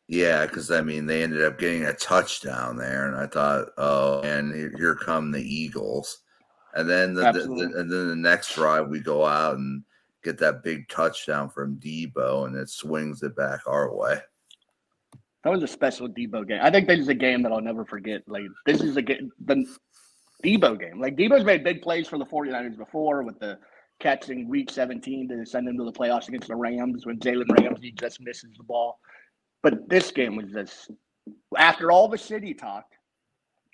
Yeah, 0.08 0.48
because 0.48 0.72
I 0.72 0.82
mean, 0.82 1.06
they 1.06 1.22
ended 1.22 1.44
up 1.44 1.60
getting 1.60 1.86
a 1.86 1.94
touchdown 1.94 2.78
there, 2.78 3.08
and 3.08 3.16
I 3.16 3.28
thought, 3.28 3.68
oh, 3.78 4.22
and 4.22 4.52
here, 4.56 4.74
here 4.76 4.96
come 4.96 5.32
the 5.32 5.40
Eagles, 5.40 6.24
and 6.74 6.90
then 6.90 7.14
the, 7.14 7.32
the, 7.32 7.42
the 7.42 7.80
and 7.80 7.92
then 7.92 8.08
the 8.08 8.16
next 8.16 8.56
drive 8.56 8.88
we 8.90 9.02
go 9.02 9.24
out 9.24 9.58
and 9.58 9.84
get 10.24 10.38
that 10.40 10.64
big 10.64 10.88
touchdown 10.90 11.50
from 11.50 11.78
Debo, 11.78 12.48
and 12.48 12.56
it 12.56 12.70
swings 12.70 13.24
it 13.24 13.36
back 13.36 13.62
our 13.68 13.94
way. 13.96 14.20
That 15.44 15.52
was 15.52 15.64
a 15.64 15.68
special 15.68 16.10
Debo 16.10 16.48
game. 16.48 16.60
I 16.62 16.70
think 16.70 16.88
this 16.88 17.00
is 17.00 17.08
a 17.08 17.14
game 17.14 17.44
that 17.44 17.52
I'll 17.52 17.62
never 17.62 17.86
forget. 17.86 18.24
Like, 18.28 18.44
this 18.66 18.82
is 18.82 18.98
a 18.98 19.02
game, 19.02 19.32
the 19.46 19.66
Debo 20.44 20.80
game. 20.80 21.00
Like, 21.00 21.16
Debo's 21.16 21.46
made 21.46 21.64
big 21.64 21.82
plays 21.82 22.08
for 22.08 22.18
the 22.18 22.26
49ers 22.26 22.78
before 22.78 23.24
with 23.24 23.40
the 23.40 23.58
catching 24.00 24.48
week 24.48 24.70
17 24.70 25.28
to 25.30 25.46
send 25.46 25.68
them 25.68 25.78
to 25.78 25.84
the 25.84 25.92
playoffs 25.92 26.28
against 26.28 26.48
the 26.48 26.56
Rams 26.56 27.06
when 27.06 27.20
Jalen 27.20 27.50
Ramsey 27.60 27.92
just 27.92 28.22
misses 28.22 28.52
the 28.58 28.64
ball. 28.64 29.00
But 29.62 29.90
this 29.90 30.12
game 30.12 30.36
was 30.36 30.52
just, 30.52 30.92
after 31.58 31.92
all 31.92 32.08
the 32.08 32.18
city 32.18 32.54
talk, 32.54 32.86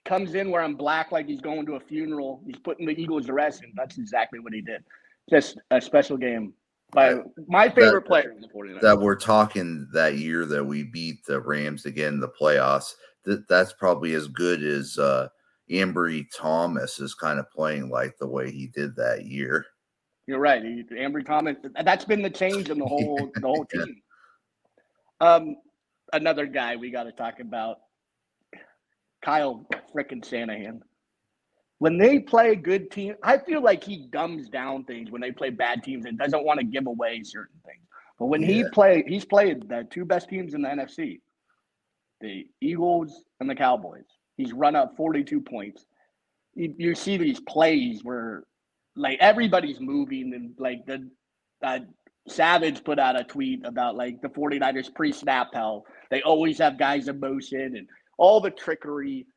comes 0.03 0.35
in 0.35 0.51
wearing 0.51 0.75
black 0.75 1.11
like 1.11 1.27
he's 1.27 1.41
going 1.41 1.65
to 1.65 1.75
a 1.75 1.79
funeral. 1.79 2.41
He's 2.45 2.57
putting 2.57 2.85
the 2.85 2.99
Eagles 2.99 3.25
to 3.25 3.33
rest, 3.33 3.63
and 3.63 3.73
that's 3.75 3.97
exactly 3.97 4.39
what 4.39 4.53
he 4.53 4.61
did. 4.61 4.83
Just 5.29 5.57
a 5.71 5.81
special 5.81 6.17
game 6.17 6.53
by 6.91 7.15
my 7.47 7.69
favorite 7.69 8.03
player 8.03 8.31
in 8.31 8.41
the 8.41 8.47
49ers. 8.47 8.81
That 8.81 8.99
we're 8.99 9.15
talking 9.15 9.87
that 9.93 10.17
year 10.17 10.45
that 10.45 10.63
we 10.63 10.83
beat 10.83 11.25
the 11.25 11.39
Rams 11.39 11.85
again 11.85 12.15
in 12.15 12.19
the 12.19 12.29
playoffs. 12.29 12.93
That 13.23 13.47
that's 13.47 13.73
probably 13.73 14.13
as 14.13 14.27
good 14.27 14.63
as 14.63 14.97
uh, 14.99 15.29
Ambry 15.69 16.25
Thomas 16.33 16.99
is 16.99 17.15
kind 17.15 17.39
of 17.39 17.49
playing 17.49 17.89
like 17.89 18.17
the 18.17 18.27
way 18.27 18.51
he 18.51 18.67
did 18.67 18.95
that 18.95 19.25
year. 19.25 19.65
You're 20.27 20.39
right. 20.39 20.63
He- 20.63 20.83
Ambry 20.91 21.25
Thomas. 21.25 21.57
That's 21.83 22.05
been 22.05 22.21
the 22.21 22.29
change 22.29 22.69
in 22.69 22.77
the 22.77 22.85
whole 22.85 23.31
the 23.35 23.47
whole 23.47 23.65
team. 23.65 24.01
Um, 25.21 25.55
another 26.13 26.45
guy 26.45 26.75
we 26.75 26.91
got 26.91 27.03
to 27.03 27.11
talk 27.11 27.39
about, 27.39 27.77
Kyle 29.23 29.65
frickin' 29.93 30.23
Shanahan. 30.23 30.83
When 31.79 31.97
they 31.97 32.19
play 32.19 32.55
good 32.55 32.89
team, 32.89 33.15
I 33.21 33.37
feel 33.37 33.61
like 33.61 33.83
he 33.83 34.07
dumbs 34.09 34.49
down 34.49 34.85
things 34.85 35.11
when 35.11 35.21
they 35.21 35.31
play 35.31 35.49
bad 35.49 35.83
teams 35.83 36.05
and 36.05 36.17
doesn't 36.17 36.45
want 36.45 36.59
to 36.59 36.65
give 36.65 36.87
away 36.87 37.21
certain 37.23 37.59
things. 37.65 37.83
But 38.17 38.27
when 38.27 38.41
he 38.41 38.59
Yeah. 38.59 38.69
play, 38.71 39.03
he's 39.07 39.25
played 39.25 39.67
the 39.67 39.85
two 39.89 40.05
best 40.05 40.29
teams 40.29 40.53
in 40.53 40.61
the 40.61 40.69
NFC, 40.69 41.21
the 42.21 42.47
Eagles 42.61 43.23
and 43.39 43.49
the 43.49 43.55
Cowboys. 43.55 44.05
He's 44.37 44.53
run 44.53 44.75
up 44.75 44.95
42 44.95 45.41
points. 45.41 45.85
You, 46.53 46.73
you 46.77 46.95
see 46.95 47.17
these 47.17 47.41
plays 47.41 48.03
where 48.03 48.43
like 48.95 49.17
everybody's 49.19 49.81
moving 49.81 50.33
and 50.33 50.53
like 50.57 50.85
the 50.85 51.09
uh, 51.61 51.79
Savage 52.27 52.83
put 52.83 52.97
out 52.97 53.19
a 53.19 53.23
tweet 53.23 53.65
about 53.65 53.95
like 53.95 54.21
the 54.21 54.29
49ers 54.29 54.93
pre-snap 54.95 55.49
how 55.53 55.83
they 56.09 56.21
always 56.23 56.57
have 56.57 56.79
guys 56.79 57.07
in 57.07 57.19
motion 57.19 57.75
and 57.75 57.87
all 58.17 58.39
the 58.39 58.49
trickery. 58.49 59.27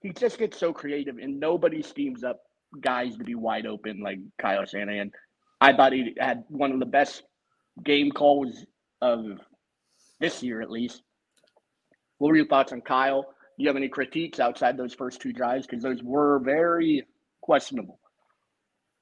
He 0.00 0.10
just 0.12 0.38
gets 0.38 0.58
so 0.58 0.72
creative 0.72 1.18
and 1.18 1.40
nobody 1.40 1.82
steams 1.82 2.22
up 2.22 2.40
guys 2.80 3.16
to 3.16 3.24
be 3.24 3.34
wide 3.34 3.66
open 3.66 4.00
like 4.00 4.18
Kyle 4.40 4.64
Shanahan. 4.64 5.10
I 5.60 5.72
thought 5.72 5.92
he 5.92 6.14
had 6.18 6.44
one 6.48 6.72
of 6.72 6.78
the 6.78 6.86
best 6.86 7.24
game 7.84 8.12
calls 8.12 8.64
of 9.00 9.24
this 10.20 10.42
year 10.42 10.60
at 10.60 10.70
least. 10.70 11.02
What 12.18 12.28
were 12.28 12.36
your 12.36 12.46
thoughts 12.46 12.72
on 12.72 12.80
Kyle? 12.80 13.22
Do 13.22 13.64
you 13.64 13.68
have 13.68 13.76
any 13.76 13.88
critiques 13.88 14.38
outside 14.38 14.76
those 14.76 14.94
first 14.94 15.20
two 15.20 15.32
drives? 15.32 15.66
Because 15.66 15.82
those 15.82 16.02
were 16.02 16.38
very 16.40 17.04
questionable. 17.40 17.98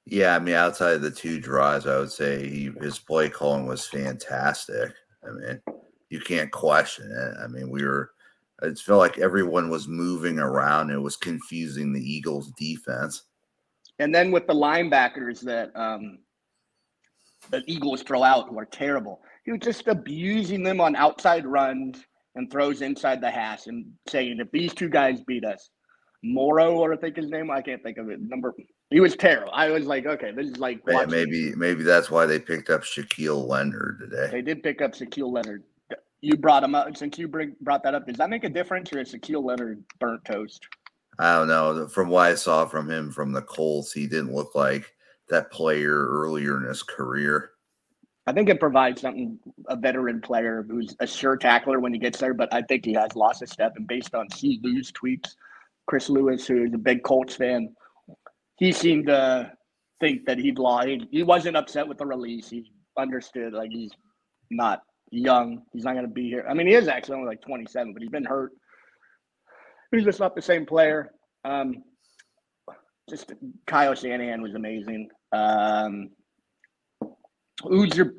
Yeah, 0.05 0.35
I 0.35 0.39
mean, 0.39 0.55
outside 0.55 0.93
of 0.93 1.01
the 1.01 1.11
two 1.11 1.39
drives, 1.39 1.85
I 1.85 1.99
would 1.99 2.11
say 2.11 2.47
he, 2.47 2.71
his 2.79 2.97
play 2.97 3.29
calling 3.29 3.65
was 3.65 3.85
fantastic. 3.85 4.93
I 5.23 5.31
mean, 5.31 5.61
you 6.09 6.21
can't 6.21 6.51
question 6.51 7.11
it. 7.11 7.37
I 7.43 7.47
mean, 7.47 7.69
we 7.69 7.83
were. 7.83 8.11
I 8.61 8.69
just 8.69 8.83
felt 8.83 8.99
like 8.99 9.19
everyone 9.19 9.69
was 9.69 9.87
moving 9.87 10.39
around. 10.39 10.89
It 10.89 10.97
was 10.97 11.15
confusing 11.15 11.93
the 11.93 12.01
Eagles' 12.01 12.51
defense. 12.57 13.23
And 13.99 14.13
then 14.13 14.31
with 14.31 14.47
the 14.47 14.53
linebackers 14.53 15.41
that 15.41 15.71
um, 15.75 16.19
the 17.51 17.63
Eagles 17.67 18.01
throw 18.03 18.23
out, 18.23 18.49
who 18.49 18.57
are 18.59 18.65
terrible, 18.65 19.21
he 19.45 19.51
was 19.51 19.61
just 19.61 19.87
abusing 19.87 20.63
them 20.63 20.81
on 20.81 20.95
outside 20.95 21.45
runs 21.45 22.03
and 22.35 22.51
throws 22.51 22.81
inside 22.81 23.21
the 23.21 23.29
hash 23.29 23.67
and 23.67 23.85
saying, 24.07 24.37
if 24.39 24.51
these 24.51 24.73
two 24.73 24.89
guys 24.89 25.21
beat 25.21 25.45
us, 25.45 25.69
Morrow, 26.23 26.73
or 26.75 26.93
I 26.93 26.97
think 26.97 27.15
his 27.15 27.29
name, 27.29 27.51
I 27.51 27.61
can't 27.61 27.81
think 27.83 27.97
of 27.97 28.09
it. 28.09 28.19
Number, 28.21 28.53
he 28.89 28.99
was 28.99 29.15
terrible. 29.15 29.51
I 29.53 29.69
was 29.69 29.85
like, 29.85 30.05
okay, 30.05 30.31
this 30.31 30.47
is 30.47 30.57
like 30.57 30.85
watching- 30.85 31.11
Maybe, 31.11 31.53
maybe 31.55 31.83
that's 31.83 32.09
why 32.09 32.25
they 32.25 32.39
picked 32.39 32.69
up 32.69 32.81
Shaquille 32.81 33.47
Leonard 33.47 33.99
today. 33.99 34.29
They 34.31 34.41
did 34.41 34.63
pick 34.63 34.81
up 34.81 34.93
Shaquille 34.93 35.31
Leonard. 35.31 35.63
You 36.21 36.35
brought 36.35 36.63
him 36.63 36.75
up 36.75 36.97
since 36.97 37.17
you 37.17 37.27
bring, 37.27 37.55
brought 37.61 37.83
that 37.83 37.93
up. 37.93 38.07
Does 38.07 38.17
that 38.17 38.29
make 38.29 38.43
a 38.43 38.49
difference, 38.49 38.91
or 38.91 38.99
is 38.99 39.13
Shaquille 39.13 39.43
Leonard 39.43 39.83
burnt 39.99 40.25
toast? 40.25 40.67
I 41.19 41.35
don't 41.35 41.47
know. 41.47 41.87
From 41.87 42.09
what 42.09 42.27
I 42.27 42.35
saw 42.35 42.65
from 42.65 42.89
him 42.89 43.11
from 43.11 43.31
the 43.31 43.41
Colts, 43.41 43.91
he 43.91 44.07
didn't 44.07 44.33
look 44.33 44.55
like 44.55 44.93
that 45.29 45.51
player 45.51 46.07
earlier 46.07 46.57
in 46.57 46.63
his 46.63 46.83
career. 46.83 47.51
I 48.27 48.33
think 48.33 48.49
it 48.49 48.59
provides 48.59 49.01
something 49.01 49.39
a 49.67 49.75
veteran 49.75 50.19
player 50.19 50.65
who's 50.69 50.95
a 50.99 51.07
sure 51.07 51.37
tackler 51.37 51.79
when 51.79 51.93
he 51.93 51.99
gets 51.99 52.19
there, 52.19 52.33
but 52.33 52.53
I 52.53 52.61
think 52.61 52.85
he 52.85 52.93
has 52.93 53.15
lost 53.15 53.41
a 53.41 53.47
step. 53.47 53.73
And 53.77 53.87
based 53.87 54.13
on 54.13 54.29
C. 54.29 54.59
Lou's 54.63 54.91
tweets, 54.91 55.35
Chris 55.85 56.09
Lewis, 56.09 56.45
who's 56.45 56.73
a 56.73 56.77
big 56.77 57.03
Colts 57.03 57.35
fan, 57.35 57.73
he 58.57 58.71
seemed 58.71 59.07
to 59.07 59.51
think 59.99 60.25
that 60.25 60.37
he'd. 60.37 60.57
He, 60.57 61.07
he 61.09 61.23
wasn't 61.23 61.55
upset 61.55 61.87
with 61.87 61.99
the 61.99 62.05
release. 62.05 62.49
He 62.49 62.69
understood 62.97 63.53
like 63.53 63.71
he's 63.71 63.91
not 64.51 64.81
young. 65.11 65.61
He's 65.73 65.83
not 65.83 65.93
going 65.93 66.05
to 66.05 66.11
be 66.11 66.29
here. 66.29 66.45
I 66.49 66.53
mean, 66.53 66.67
he 66.67 66.73
is 66.73 66.87
actually 66.87 67.15
only 67.15 67.27
like 67.27 67.41
27, 67.41 67.93
but 67.93 68.01
he's 68.01 68.11
been 68.11 68.25
hurt. 68.25 68.51
He's 69.91 70.03
just 70.03 70.19
not 70.19 70.35
the 70.35 70.41
same 70.41 70.65
player. 70.65 71.11
Um, 71.45 71.83
just 73.09 73.31
Kyle 73.65 73.95
Shanahan 73.95 74.41
was 74.41 74.53
amazing. 74.53 75.09
Um, 75.31 76.09
who's 77.63 77.95
your 77.95 78.13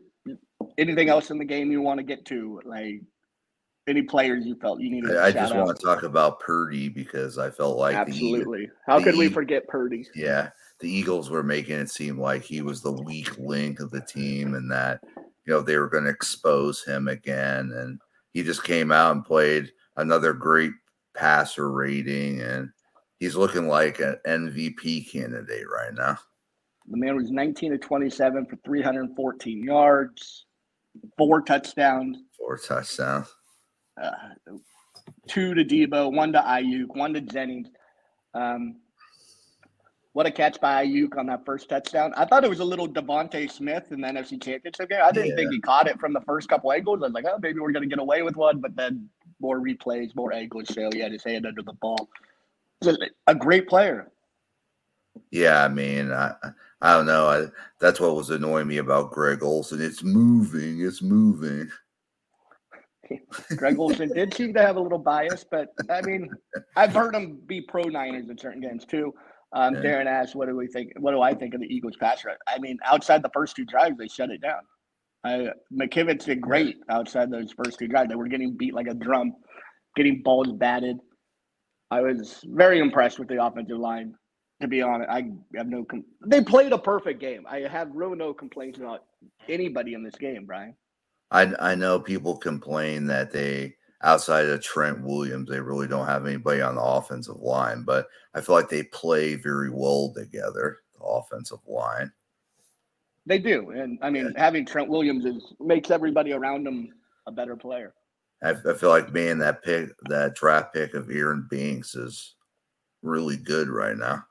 anything 0.78 1.09
else 1.09 1.30
in 1.30 1.38
the 1.38 1.45
game 1.45 1.71
you 1.71 1.83
want 1.83 1.99
to 1.99 2.04
get 2.04 2.25
to? 2.26 2.61
Like, 2.64 3.02
any 3.87 4.02
players 4.02 4.47
you 4.47 4.57
felt 4.57 4.80
you 4.80 4.90
needed? 4.90 5.09
to 5.09 5.23
I, 5.23 5.33
just 5.33 5.52
out? 5.52 5.66
want 5.66 5.78
to 5.78 5.85
talk 5.85 6.02
about 6.02 6.40
Purdy 6.40 6.88
because 6.88 7.38
I 7.38 7.50
felt 7.50 7.78
like 7.78 7.95
the 7.95 8.12
Absolutely. 8.12 8.68
How 8.87 9.02
could 9.02 9.16
we 9.16 9.28
forget 9.28 9.68
Purdy? 9.68 10.07
yeah, 10.14 10.50
the 10.80 10.90
Eagles 10.90 11.28
were 11.28 11.42
making 11.42 11.78
it 11.78 11.90
seem 11.90 12.18
like 12.18 12.42
he 12.42 12.62
was 12.62 12.80
the 12.80 12.92
weak 12.92 13.37
link 13.38 13.80
of 13.80 13.90
the 13.90 14.00
team 14.00 14.54
and 14.54 14.71
that 14.71 15.00
you 15.49 15.55
know 15.55 15.62
they 15.62 15.78
were 15.78 15.88
going 15.88 16.05
to 16.05 16.11
expose 16.11 16.85
him 16.85 17.09
again 17.09 17.73
and 17.75 17.99
he 18.35 18.43
just 18.43 18.64
came 18.64 18.93
out 18.93 19.12
and 19.17 19.25
played 19.25 19.73
another 19.97 20.35
great 20.35 20.73
passer 21.17 21.73
rating 21.73 22.43
and 22.43 22.69
he's 23.19 23.35
looking 23.35 23.67
like 23.67 23.99
an 23.99 24.17
MVP 24.26 25.11
candidate 25.11 25.64
right 25.73 25.95
now. 25.95 26.19
The 26.90 26.99
man 26.99 27.17
was 27.17 27.31
19 27.31 27.73
to 27.73 27.78
27 27.78 28.45
for 28.45 28.57
314 28.57 29.64
yards, 29.64 30.45
four 31.17 31.40
touchdowns, 31.40 32.19
Four 32.37 32.59
touchdowns. 32.59 33.35
uh, 34.00 34.11
two 35.28 35.55
to 35.55 35.64
Debo, 35.64 36.12
one 36.14 36.31
to 36.35 36.40
Aiyuk, 36.40 36.95
one 36.95 37.14
to 37.14 37.23
Jennings. 37.23 37.69
Um, 38.35 38.76
what 40.12 40.27
a 40.27 40.31
catch 40.31 40.61
by 40.61 40.85
Aiyuk 40.85 41.17
on 41.17 41.27
that 41.27 41.45
first 41.45 41.69
touchdown. 41.69 42.12
I 42.17 42.25
thought 42.25 42.45
it 42.45 42.50
was 42.50 42.61
a 42.61 42.65
little 42.65 42.88
DeVonta 42.88 43.50
Smith 43.50 43.93
in 43.93 44.00
the 44.00 44.09
NFC 44.09 44.43
Championship 44.43 44.88
game. 44.88 45.00
I 45.05 45.12
didn't 45.12 45.37
think 45.37 45.53
he 45.53 45.61
caught 45.61 45.87
it 45.87 46.00
from 46.00 46.12
the 46.12 46.21
first 46.23 46.49
couple 46.49 46.73
angles. 46.73 47.00
I 47.03 47.07
was 47.07 47.12
like, 47.12 47.27
oh, 47.27 47.38
maybe 47.41 47.61
we're 47.61 47.73
going 47.73 47.88
to 47.88 47.95
get 47.95 48.00
away 48.00 48.23
with 48.23 48.37
one. 48.37 48.61
But 48.61 48.75
then 48.75 49.09
more 49.41 49.61
replays, 49.61 50.15
more 50.17 50.33
angles 50.33 50.69
show 50.75 50.91
he 50.93 51.00
had 51.00 51.12
his 51.12 51.25
hand 51.25 51.47
under 51.47 51.62
the 51.62 51.75
ball. 51.75 52.09
Just 52.83 52.99
a 53.27 53.35
great 53.35 53.69
player. 53.69 54.11
Yeah, 55.31 55.65
I 55.65 55.69
mean, 55.69 56.11
I 56.12 56.35
I 56.81 56.95
don't 56.95 57.07
know. 57.07 57.27
I, 57.27 57.47
that's 57.81 58.00
what 58.00 58.15
was 58.15 58.31
annoying 58.31 58.69
me 58.69 58.79
about 58.79 59.11
Greg 59.11 59.43
Olsen. 59.43 59.83
It's 59.83 60.05
moving. 60.05 60.81
It's 60.81 61.03
moving. 61.03 61.69
Greg 63.57 63.79
Olsen 63.79 64.11
did 64.11 64.35
seem 64.35 64.55
to 64.55 64.62
have 64.62 64.77
a 64.77 64.81
little 64.81 64.99
bias, 64.99 65.45
but 65.50 65.73
I 65.91 66.03
mean, 66.03 66.31
I've 66.77 66.95
heard 66.95 67.15
him 67.15 67.41
be 67.47 67.61
pro 67.61 67.85
Niners 67.85 68.29
in 68.29 68.38
certain 68.38 68.61
games 68.61 68.85
too. 68.85 69.15
Um, 69.52 69.75
Yeah. 69.75 69.81
Darren 69.81 70.07
asked, 70.07 70.35
"What 70.35 70.49
do 70.49 70.57
we 70.57 70.67
think? 70.67 70.93
What 70.99 71.12
do 71.12 71.23
I 71.23 71.35
think 71.35 71.55
of 71.55 71.61
the 71.61 71.75
Eagles 71.75 71.97
pass 71.97 72.25
rush?" 72.25 72.37
I 72.47 72.59
mean, 72.59 72.78
outside 72.85 73.23
the 73.23 73.31
first 73.33 73.57
two 73.57 73.64
drives, 73.64 73.97
they 73.97 74.09
shut 74.09 74.31
it 74.31 74.40
down. 74.40 74.61
I, 75.25 75.50
McKivitz 75.73 76.25
did 76.25 76.40
great 76.40 76.76
outside 76.90 77.31
those 77.31 77.52
first 77.52 77.78
two 77.78 77.88
drives. 77.88 78.09
They 78.09 78.14
were 78.14 78.28
getting 78.28 78.57
beat 78.57 78.75
like 78.75 78.87
a 78.87 78.95
drum, 78.95 79.35
getting 79.97 80.23
balls 80.23 80.52
batted. 80.52 80.99
I 81.90 82.02
was 82.02 82.45
very 82.47 82.78
impressed 82.78 83.19
with 83.19 83.28
the 83.28 83.43
offensive 83.43 83.78
line. 83.78 84.14
To 84.61 84.69
be 84.69 84.83
honest, 84.83 85.09
I 85.09 85.31
have 85.57 85.69
no. 85.69 85.85
Com- 85.85 86.05
they 86.26 86.43
played 86.43 86.73
a 86.73 86.78
perfect 86.78 87.21
game. 87.21 87.47
I 87.49 87.61
have 87.61 87.90
really 87.93 88.17
no 88.17 88.35
complaints 88.35 88.78
about 88.78 89.05
anybody 89.49 89.95
in 89.95 90.02
this 90.02 90.17
game, 90.17 90.45
Brian. 90.47 90.75
I 91.31 91.52
I 91.61 91.75
know 91.75 92.00
people 92.00 92.37
complain 92.37 93.07
that 93.07 93.31
they 93.31 93.76
outside 94.02 94.47
of 94.47 94.62
Trent 94.62 95.02
Williams, 95.02 95.49
they 95.50 95.61
really 95.61 95.88
don't 95.88 96.07
have 96.07 96.26
anybody 96.26 96.61
on 96.61 96.76
the 96.76 96.83
offensive 96.83 97.40
line, 97.40 97.83
but 97.83 98.09
I 98.35 98.40
feel 98.40 98.55
like 98.55 98.69
they 98.69 98.85
play 98.85 99.35
very 99.35 99.71
well 99.71 100.12
together, 100.14 100.78
the 100.99 101.05
offensive 101.05 101.59
line. 101.67 102.12
They 103.27 103.38
do, 103.38 103.70
and 103.70 103.99
I 104.01 104.09
mean, 104.11 104.33
having 104.37 104.64
Trent 104.64 104.88
Williams 104.88 105.27
is 105.27 105.53
makes 105.61 105.90
everybody 105.90 106.33
around 106.33 106.66
him 106.66 106.94
a 107.27 107.33
better 107.33 107.57
player. 107.57 107.92
I, 108.42 108.51
I 108.51 108.75
feel 108.75 108.88
like 108.88 109.12
man, 109.12 109.38
that 109.38 109.62
pick 109.62 109.90
that 110.09 110.35
draft 110.35 110.72
pick 110.72 110.94
of 110.94 111.11
Aaron 111.11 111.46
Banks 111.51 111.94
is 111.94 112.37
really 113.03 113.37
good 113.37 113.68
right 113.68 113.96
now. 113.96 114.25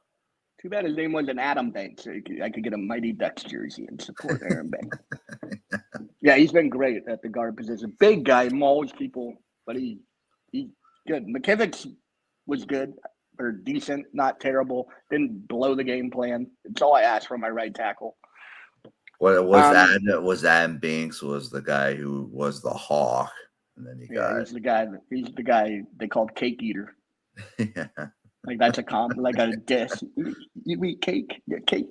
Too 0.60 0.70
bad 0.70 0.86
his 0.86 0.96
name 0.96 1.12
wasn't 1.12 1.38
Adam 1.40 1.70
Banks. 1.70 2.06
He 2.06 2.22
could- 2.22 2.42
I 2.42 2.50
could 2.50 2.64
get 2.64 2.74
a 2.74 2.78
Mighty 2.78 3.12
Ducks 3.12 3.44
jersey 3.44 3.86
and 3.88 4.02
support 4.02 4.42
Aaron 4.42 4.70
Banks. 4.70 4.98
yeah, 6.22 6.36
he's 6.36 6.52
been 6.52 6.70
great 6.70 7.08
at 7.08 7.22
the 7.22 7.30
guard 7.30 7.56
position. 7.56 7.96
Big 8.00 8.24
guy, 8.26 8.50
mauls 8.50 8.92
people, 8.92 9.36
but 9.68 9.76
he 9.76 10.00
he's 10.52 10.70
good. 11.08 11.28
McKivitz 11.28 11.86
was 12.48 12.66
good 12.66 12.94
or 13.40 13.52
decent, 13.52 14.08
not 14.14 14.40
terrible. 14.40 14.90
Didn't 15.12 15.48
blow 15.48 15.76
the 15.76 15.84
game 15.84 16.10
plan. 16.10 16.48
It's 16.66 16.82
all 16.82 16.96
I 16.96 17.04
asked 17.04 17.28
from 17.28 17.42
my 17.42 17.50
right 17.50 17.76
tackle. 17.76 18.18
What 19.20 19.46
was 19.46 19.66
Um, 19.66 20.06
that? 20.06 20.24
Was 20.24 20.44
Adam 20.46 20.80
Banks 20.80 21.22
was 21.22 21.50
the 21.52 21.62
guy 21.62 21.94
who 21.96 22.30
was 22.32 22.62
the 22.62 22.70
hawk, 22.74 23.32
and 23.76 23.86
then 23.86 24.00
you 24.00 24.08
Yeah, 24.10 24.30
got 24.32 24.40
he's 24.40 24.54
the 24.54 24.60
guy. 24.60 24.88
He's 25.12 25.28
the 25.36 25.44
guy 25.44 25.82
they 25.98 26.08
called 26.08 26.34
Cake 26.36 26.64
Eater. 26.64 26.96
yeah. 27.60 27.88
Like 28.46 28.60
that's 28.60 28.78
a 28.78 28.84
com 28.84 29.10
like 29.18 29.38
a 29.40 29.58
dish. 29.58 29.92
You, 30.16 30.34
you 30.64 30.82
eat 30.86 31.02
cake, 31.02 31.42
yeah, 31.48 31.58
cake. 31.68 31.90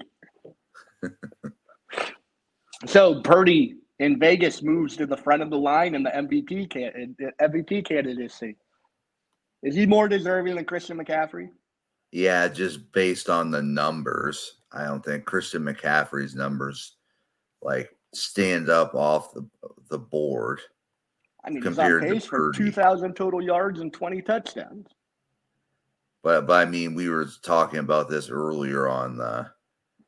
so 2.86 3.20
Purdy 3.20 3.76
in 3.98 4.18
Vegas 4.18 4.62
moves 4.62 4.96
to 4.96 5.06
the 5.06 5.16
front 5.16 5.42
of 5.42 5.50
the 5.50 5.58
line 5.58 5.94
in 5.94 6.02
the 6.02 6.10
MVP 6.10 6.70
can 6.70 7.14
the 7.18 7.32
MVP 7.40 7.86
candidacy. 7.86 8.56
Is 9.62 9.74
he 9.74 9.86
more 9.86 10.08
deserving 10.08 10.56
than 10.56 10.64
Christian 10.64 10.98
McCaffrey? 10.98 11.48
Yeah, 12.12 12.48
just 12.48 12.92
based 12.92 13.28
on 13.28 13.50
the 13.50 13.62
numbers, 13.62 14.58
I 14.72 14.84
don't 14.84 15.04
think 15.04 15.24
Christian 15.24 15.62
McCaffrey's 15.62 16.34
numbers 16.34 16.96
like 17.62 17.90
stand 18.14 18.68
up 18.68 18.94
off 18.94 19.32
the 19.32 19.48
the 19.88 19.98
board. 19.98 20.60
I 21.44 21.50
mean, 21.50 21.62
Compared 21.62 22.02
to 22.02 22.08
he's 22.08 22.14
on 22.14 22.20
pace 22.20 22.28
for 22.28 22.52
two 22.52 22.70
thousand 22.70 23.14
total 23.14 23.42
yards 23.42 23.80
and 23.80 23.92
twenty 23.92 24.20
touchdowns. 24.20 24.88
But 26.22 26.46
but 26.46 26.66
I 26.66 26.70
mean, 26.70 26.94
we 26.94 27.08
were 27.08 27.28
talking 27.42 27.78
about 27.78 28.08
this 28.08 28.28
earlier 28.28 28.88
on 28.88 29.16
the 29.16 29.50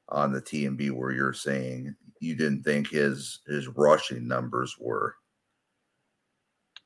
on 0.08 0.32
the 0.32 0.42
TMB 0.42 0.90
where 0.92 1.12
you're 1.12 1.32
saying 1.32 1.94
you 2.20 2.34
didn't 2.36 2.62
think 2.62 2.90
his 2.90 3.40
his 3.46 3.68
rushing 3.68 4.26
numbers 4.26 4.76
were. 4.78 5.14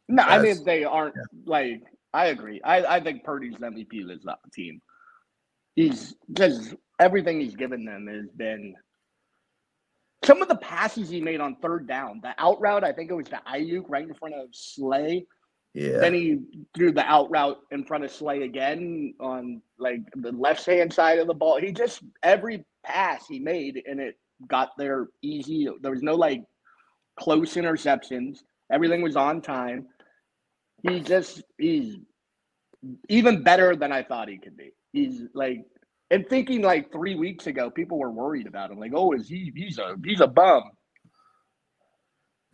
No, 0.09 0.23
I 0.23 0.41
mean 0.41 0.65
they 0.65 0.85
aren't 0.85 1.15
like 1.45 1.83
I 2.13 2.27
agree. 2.27 2.61
I, 2.63 2.97
I 2.97 3.01
think 3.01 3.25
Purdy's 3.25 3.55
MVP 3.55 4.11
is 4.11 4.25
not 4.25 4.41
the 4.45 4.51
team. 4.51 4.81
He's 5.75 6.15
just 6.33 6.75
everything 6.99 7.41
he's 7.41 7.57
given 7.57 7.85
them 7.85 8.07
has 8.07 8.29
been 8.37 8.75
some 10.25 10.43
of 10.43 10.49
the 10.49 10.57
passes 10.57 11.09
he 11.09 11.21
made 11.21 11.41
on 11.41 11.57
third 11.57 11.89
down. 11.89 12.21
The 12.23 12.35
out 12.39 12.61
route, 12.61 12.85
I 12.85 12.93
think 12.93 13.11
it 13.11 13.15
was 13.15 13.29
to 13.29 13.41
Aiyuk 13.51 13.85
right 13.89 14.07
in 14.07 14.15
front 14.15 14.35
of 14.35 14.49
Slay. 14.53 15.27
Yeah, 15.75 15.99
Then 15.99 16.13
he 16.13 16.39
threw 16.77 16.93
the 16.93 17.05
out 17.05 17.31
route 17.31 17.59
in 17.71 17.85
front 17.85 18.05
of 18.05 18.11
Slay 18.11 18.43
again 18.43 19.15
on 19.19 19.63
like 19.79 20.03
the 20.15 20.33
left 20.33 20.67
hand 20.67 20.93
side 20.93 21.19
of 21.19 21.27
the 21.27 21.35
ball. 21.35 21.59
He 21.59 21.73
just 21.73 22.03
every 22.23 22.65
pass 22.85 23.27
he 23.27 23.39
made 23.39 23.83
and 23.87 23.99
it 23.99 24.17
got 24.49 24.71
there 24.79 25.09
easy. 25.23 25.69
There 25.81 25.91
was 25.91 26.03
no 26.03 26.15
like 26.15 26.43
close 27.19 27.55
interceptions. 27.55 28.39
Everything 28.71 29.03
was 29.03 29.17
on 29.17 29.41
time. 29.41 29.87
He 30.89 31.01
just 31.01 31.43
he's 31.59 31.97
even 33.09 33.43
better 33.43 33.77
than 33.77 33.93
I 33.93 34.03
thought 34.03 34.29
he 34.29 34.39
could 34.39 34.57
be. 34.57 34.73
He's 34.93 35.23
like 35.35 35.65
and 36.11 36.29
thinking 36.29 36.61
like 36.61 36.93
three 36.93 37.15
weeks 37.15 37.47
ago, 37.47 37.71
people 37.71 37.99
were 37.99 38.11
worried 38.11 38.47
about 38.47 38.71
him. 38.71 38.79
Like, 38.79 38.93
oh, 38.95 39.13
is 39.13 39.29
he 39.29 39.51
he's 39.55 39.79
a 39.79 39.97
he's 40.05 40.21
a 40.21 40.27
bum. 40.27 40.65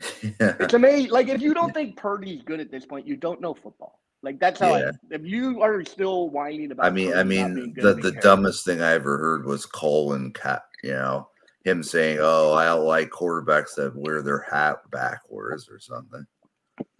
It's 0.40 0.74
amazing. 0.74 1.11
Like 1.11 1.29
if 1.29 1.42
you 1.42 1.55
don't 1.55 1.74
think 1.74 1.96
Purdy's 1.96 2.42
good 2.42 2.61
at 2.61 2.70
this 2.70 2.87
point, 2.87 3.07
you 3.07 3.16
don't 3.16 3.40
know 3.40 3.55
football. 3.55 3.98
Like 4.22 4.38
that's 4.38 4.61
how. 4.61 4.77
Yeah. 4.77 4.90
I, 4.94 5.14
if 5.14 5.24
you 5.24 5.61
are 5.62 5.85
still 5.85 6.31
whining 6.31 6.70
about, 6.70 6.87
I 6.87 6.90
mean, 6.90 7.12
I 7.12 7.22
Purdy 7.22 7.40
not 7.40 7.51
mean, 7.51 7.74
the 7.77 7.94
the 7.94 8.03
terrible. 8.03 8.20
dumbest 8.20 8.64
thing 8.64 8.81
I 8.81 8.92
ever 8.92 9.18
heard 9.18 9.44
was 9.44 9.66
Colin 9.66 10.33
Cat. 10.33 10.62
You 10.83 10.92
know, 10.92 11.29
him 11.68 11.83
saying, 11.83 12.18
"Oh, 12.20 12.52
I 12.54 12.66
don't 12.66 12.85
like 12.85 13.11
quarterbacks 13.11 13.74
that 13.76 13.94
wear 13.94 14.22
their 14.22 14.40
hat 14.40 14.78
backwards 14.90 15.68
or 15.68 15.78
something." 15.78 16.26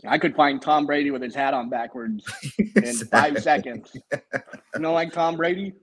I 0.07 0.19
could 0.19 0.35
find 0.35 0.61
Tom 0.61 0.87
Brady 0.87 1.11
with 1.11 1.23
his 1.23 1.35
hat 1.35 1.55
on 1.55 1.69
backwards 1.69 2.25
in 2.59 2.95
five 3.11 3.43
seconds. 3.43 3.97
You 4.13 4.81
know, 4.81 4.93
like 4.93 5.13
Tom 5.13 5.37
Brady. 5.37 5.75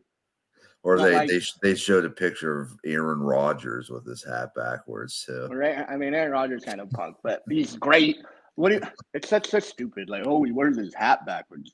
Or 0.84 1.00
they 1.00 1.14
like- 1.14 1.30
they 1.30 1.42
they 1.64 1.76
showed 1.76 2.06
a 2.06 2.10
picture 2.10 2.62
of 2.62 2.72
Aaron 2.86 3.20
Rodgers 3.20 3.90
with 3.90 4.06
his 4.06 4.24
hat 4.24 4.54
backwards 4.56 5.24
too. 5.26 5.48
Right? 5.48 5.84
I 5.90 5.98
mean, 5.98 6.14
Aaron 6.14 6.32
Rodgers 6.32 6.64
kind 6.64 6.80
of 6.80 6.90
punk, 6.92 7.18
but 7.24 7.42
he's 7.50 7.76
great. 7.76 8.18
What? 8.54 8.70
Do 8.70 8.76
you, 8.76 8.82
it's 9.14 9.28
such 9.28 9.48
such 9.48 9.64
stupid. 9.64 10.10
Like, 10.10 10.28
oh, 10.28 10.44
he 10.44 10.52
wears 10.52 10.78
his 10.78 10.94
hat 10.94 11.26
backwards. 11.26 11.74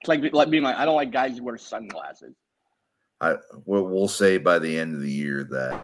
It's 0.00 0.08
like 0.08 0.20
like 0.34 0.50
being 0.50 0.62
like, 0.62 0.76
I 0.76 0.84
don't 0.84 0.96
like 0.96 1.12
guys 1.12 1.38
who 1.38 1.44
wear 1.44 1.56
sunglasses. 1.56 2.36
I 3.22 3.36
we'll, 3.64 3.84
we'll 3.84 4.08
say 4.08 4.38
by 4.38 4.58
the 4.58 4.78
end 4.78 4.94
of 4.94 5.00
the 5.00 5.10
year 5.10 5.44
that 5.44 5.82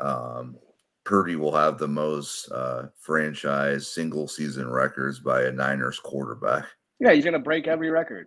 um, 0.00 0.56
Purdy 1.04 1.36
will 1.36 1.54
have 1.54 1.78
the 1.78 1.88
most 1.88 2.50
uh, 2.52 2.86
franchise 2.98 3.88
single 3.88 4.28
season 4.28 4.68
records 4.70 5.18
by 5.20 5.42
a 5.44 5.52
Niners 5.52 5.98
quarterback. 5.98 6.66
Yeah, 7.00 7.12
he's 7.12 7.24
gonna 7.24 7.38
break 7.38 7.66
every 7.66 7.90
record. 7.90 8.26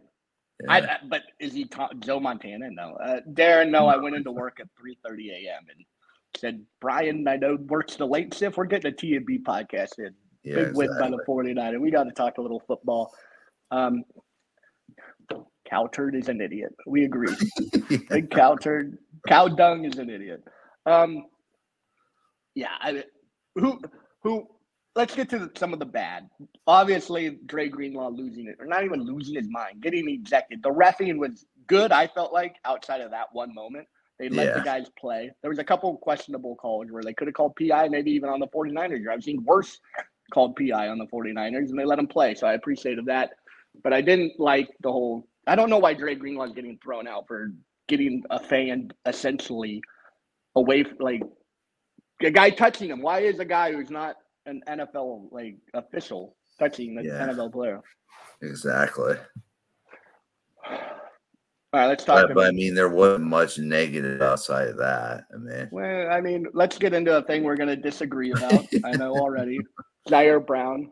Yeah. 0.63 0.71
I, 0.71 0.77
I- 0.79 0.99
but 1.09 1.21
is 1.39 1.53
he 1.53 1.65
Tom, 1.65 1.89
Joe 1.99 2.19
Montana? 2.19 2.69
No, 2.71 2.95
uh, 3.03 3.19
Darren. 3.33 3.69
No, 3.69 3.87
I 3.87 3.97
went 3.97 4.15
into 4.15 4.31
work 4.43 4.59
at 4.59 4.67
three 4.79 4.97
thirty 5.05 5.29
a.m. 5.31 5.63
and 5.69 5.85
said, 6.35 6.65
Brian, 6.81 7.27
I 7.27 7.35
know 7.37 7.57
works 7.67 7.95
the 7.95 8.07
late 8.07 8.33
shift. 8.33 8.57
We're 8.57 8.65
getting 8.65 8.91
a 8.91 8.95
T 8.95 9.15
and 9.15 9.25
B 9.25 9.37
podcast 9.39 9.99
in. 9.99 10.13
yeah, 10.43 10.55
Big 10.55 10.75
win 10.75 10.89
by 10.99 11.09
the 11.11 11.19
49 11.27 11.73
and 11.75 11.81
We 11.81 11.91
got 11.91 12.05
to 12.05 12.11
talk 12.11 12.39
a 12.39 12.41
little 12.41 12.63
football. 12.67 13.13
Um, 13.69 14.03
cow 15.69 15.87
turd 15.93 16.15
is 16.15 16.27
an 16.29 16.41
idiot. 16.41 16.73
We 16.87 17.05
agree. 17.05 17.35
Big 18.09 18.31
turd. 18.61 18.97
Cow 19.27 19.47
dung 19.47 19.85
is 19.85 19.97
an 19.99 20.09
idiot. 20.09 20.43
Um, 20.85 21.25
yeah. 22.55 22.71
I, 22.79 23.03
who 23.55 23.79
who 24.21 24.47
let's 24.95 25.15
get 25.15 25.29
to 25.29 25.39
the, 25.39 25.51
some 25.57 25.73
of 25.73 25.79
the 25.79 25.85
bad. 25.85 26.29
Obviously, 26.67 27.37
Dre 27.45 27.67
Greenlaw 27.69 28.09
losing 28.09 28.47
it, 28.47 28.57
or 28.59 28.65
not 28.65 28.83
even 28.83 29.03
losing 29.03 29.35
his 29.35 29.49
mind, 29.49 29.81
getting 29.81 30.07
ejected. 30.09 30.61
The 30.63 30.69
refing 30.69 31.17
was 31.17 31.45
good. 31.67 31.91
I 31.91 32.07
felt 32.07 32.33
like 32.33 32.55
outside 32.65 33.01
of 33.01 33.11
that 33.11 33.27
one 33.33 33.53
moment, 33.53 33.87
they 34.19 34.29
let 34.29 34.53
the 34.53 34.61
guys 34.61 34.87
play. 34.97 35.31
There 35.41 35.49
was 35.49 35.59
a 35.59 35.63
couple 35.63 35.95
questionable 35.97 36.55
calls 36.55 36.91
where 36.91 37.03
they 37.03 37.13
could 37.13 37.27
have 37.27 37.33
called 37.33 37.55
PI, 37.55 37.89
maybe 37.89 38.11
even 38.11 38.29
on 38.29 38.39
the 38.39 38.47
49ers. 38.47 39.07
I've 39.11 39.23
seen 39.23 39.43
worse 39.43 39.79
called 40.31 40.55
PI 40.55 40.87
on 40.87 40.97
the 40.97 41.07
49ers, 41.07 41.69
and 41.69 41.79
they 41.79 41.85
let 41.85 41.97
them 41.97 42.07
play. 42.07 42.35
So 42.35 42.47
I 42.47 42.53
appreciated 42.53 43.05
that. 43.07 43.31
But 43.83 43.93
I 43.93 44.01
didn't 44.01 44.39
like 44.39 44.69
the 44.81 44.91
whole. 44.91 45.27
I 45.47 45.55
don't 45.55 45.69
know 45.69 45.79
why 45.79 45.93
Dre 45.93 46.15
Greenlaw 46.15 46.45
is 46.45 46.53
getting 46.53 46.77
thrown 46.83 47.07
out 47.07 47.27
for 47.27 47.51
getting 47.87 48.23
a 48.29 48.39
fan 48.39 48.91
essentially 49.05 49.81
away, 50.55 50.83
from, 50.83 50.97
like 50.99 51.23
a 52.23 52.31
guy 52.31 52.49
touching 52.49 52.89
him. 52.89 53.01
Why 53.01 53.19
is 53.19 53.39
a 53.39 53.45
guy 53.45 53.71
who's 53.71 53.89
not 53.89 54.15
an 54.45 54.61
NFL 54.67 55.31
like 55.31 55.55
official 55.73 56.35
touching 56.59 56.95
the 56.95 57.03
Yeah. 57.03 57.27
NFL 57.27 57.51
player? 57.51 57.81
Exactly. 58.41 59.15
All 60.69 61.79
right, 61.79 61.87
let's 61.87 62.03
talk 62.03 62.27
But, 62.27 62.35
but 62.35 62.45
I 62.47 62.51
mean, 62.51 62.75
there 62.75 62.89
wasn't 62.89 63.25
much 63.25 63.57
negative 63.57 64.21
outside 64.21 64.67
of 64.67 64.77
that. 64.77 65.23
I 65.33 65.37
mean, 65.37 65.69
Well, 65.71 66.11
I 66.11 66.21
mean, 66.21 66.45
let's 66.53 66.77
get 66.77 66.93
into 66.93 67.17
a 67.17 67.23
thing 67.23 67.43
we're 67.43 67.55
going 67.55 67.69
to 67.69 67.75
disagree 67.75 68.31
about. 68.31 68.65
I 68.85 68.91
know 68.91 69.13
already. 69.17 69.59
Ji'Ayir 70.07 70.45
Brown. 70.45 70.91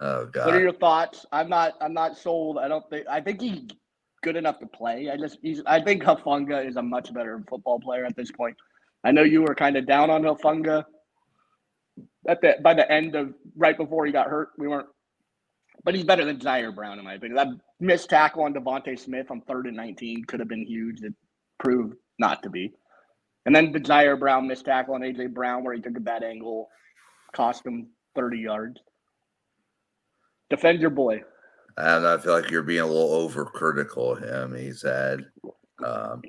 oh 0.00 0.26
god. 0.26 0.46
What 0.46 0.54
are 0.56 0.60
your 0.60 0.72
thoughts? 0.72 1.24
I'm 1.30 1.48
not. 1.48 1.74
I'm 1.80 1.92
not 1.94 2.16
sold. 2.16 2.58
I 2.58 2.66
don't 2.66 2.88
think. 2.90 3.06
I 3.08 3.20
think 3.20 3.40
he's 3.40 3.60
good 4.24 4.34
enough 4.34 4.58
to 4.60 4.66
play. 4.66 5.10
I 5.10 5.16
just. 5.16 5.38
He's. 5.42 5.62
I 5.66 5.80
think 5.80 6.02
Hufanga 6.02 6.66
is 6.66 6.76
a 6.76 6.82
much 6.82 7.12
better 7.14 7.44
football 7.48 7.78
player 7.78 8.04
at 8.04 8.16
this 8.16 8.32
point. 8.32 8.56
I 9.04 9.12
know 9.12 9.22
you 9.22 9.42
were 9.42 9.54
kind 9.54 9.76
of 9.76 9.86
down 9.86 10.10
on 10.10 10.22
Hufanga. 10.22 10.84
At 12.26 12.40
the 12.40 12.56
by 12.62 12.72
the 12.74 12.90
end 12.90 13.14
of 13.14 13.34
right 13.54 13.76
before 13.76 14.06
he 14.06 14.12
got 14.12 14.28
hurt, 14.28 14.48
we 14.56 14.66
weren't. 14.66 14.88
But 15.84 15.94
he's 15.94 16.04
better 16.04 16.24
than 16.24 16.38
Ji'Ayir 16.38 16.74
Brown 16.74 16.98
in 16.98 17.04
my 17.04 17.14
opinion. 17.14 17.36
That 17.36 17.48
missed 17.78 18.08
tackle 18.08 18.44
on 18.44 18.54
DeVonta 18.54 18.98
Smith 18.98 19.30
on 19.30 19.42
third 19.42 19.66
and 19.66 19.76
19 19.76 20.24
could 20.24 20.40
have 20.40 20.48
been 20.48 20.64
huge. 20.64 21.02
It 21.02 21.12
proved 21.58 21.96
not 22.18 22.42
to 22.44 22.50
be. 22.50 22.72
And 23.44 23.54
then 23.54 23.72
the 23.72 23.80
Ji'Ayir 23.80 24.18
Brown 24.18 24.46
missed 24.46 24.64
tackle 24.64 24.94
on 24.94 25.02
AJ 25.02 25.34
Brown 25.34 25.64
where 25.64 25.74
he 25.74 25.82
took 25.82 25.96
a 25.98 26.00
bad 26.00 26.22
angle, 26.22 26.68
cost 27.34 27.66
him 27.66 27.88
30 28.14 28.38
yards. 28.38 28.80
Defend 30.48 30.80
your 30.80 30.90
boy. 30.90 31.22
I 31.76 31.86
don't 31.88 32.02
know. 32.04 32.14
I 32.14 32.18
feel 32.18 32.32
like 32.32 32.50
you're 32.50 32.62
being 32.62 32.80
a 32.80 32.86
little 32.86 33.28
overcritical 33.28 34.16
of 34.16 34.22
him. 34.22 34.56
He's 34.56 34.82
had, 34.82 35.26
um, 35.82 36.22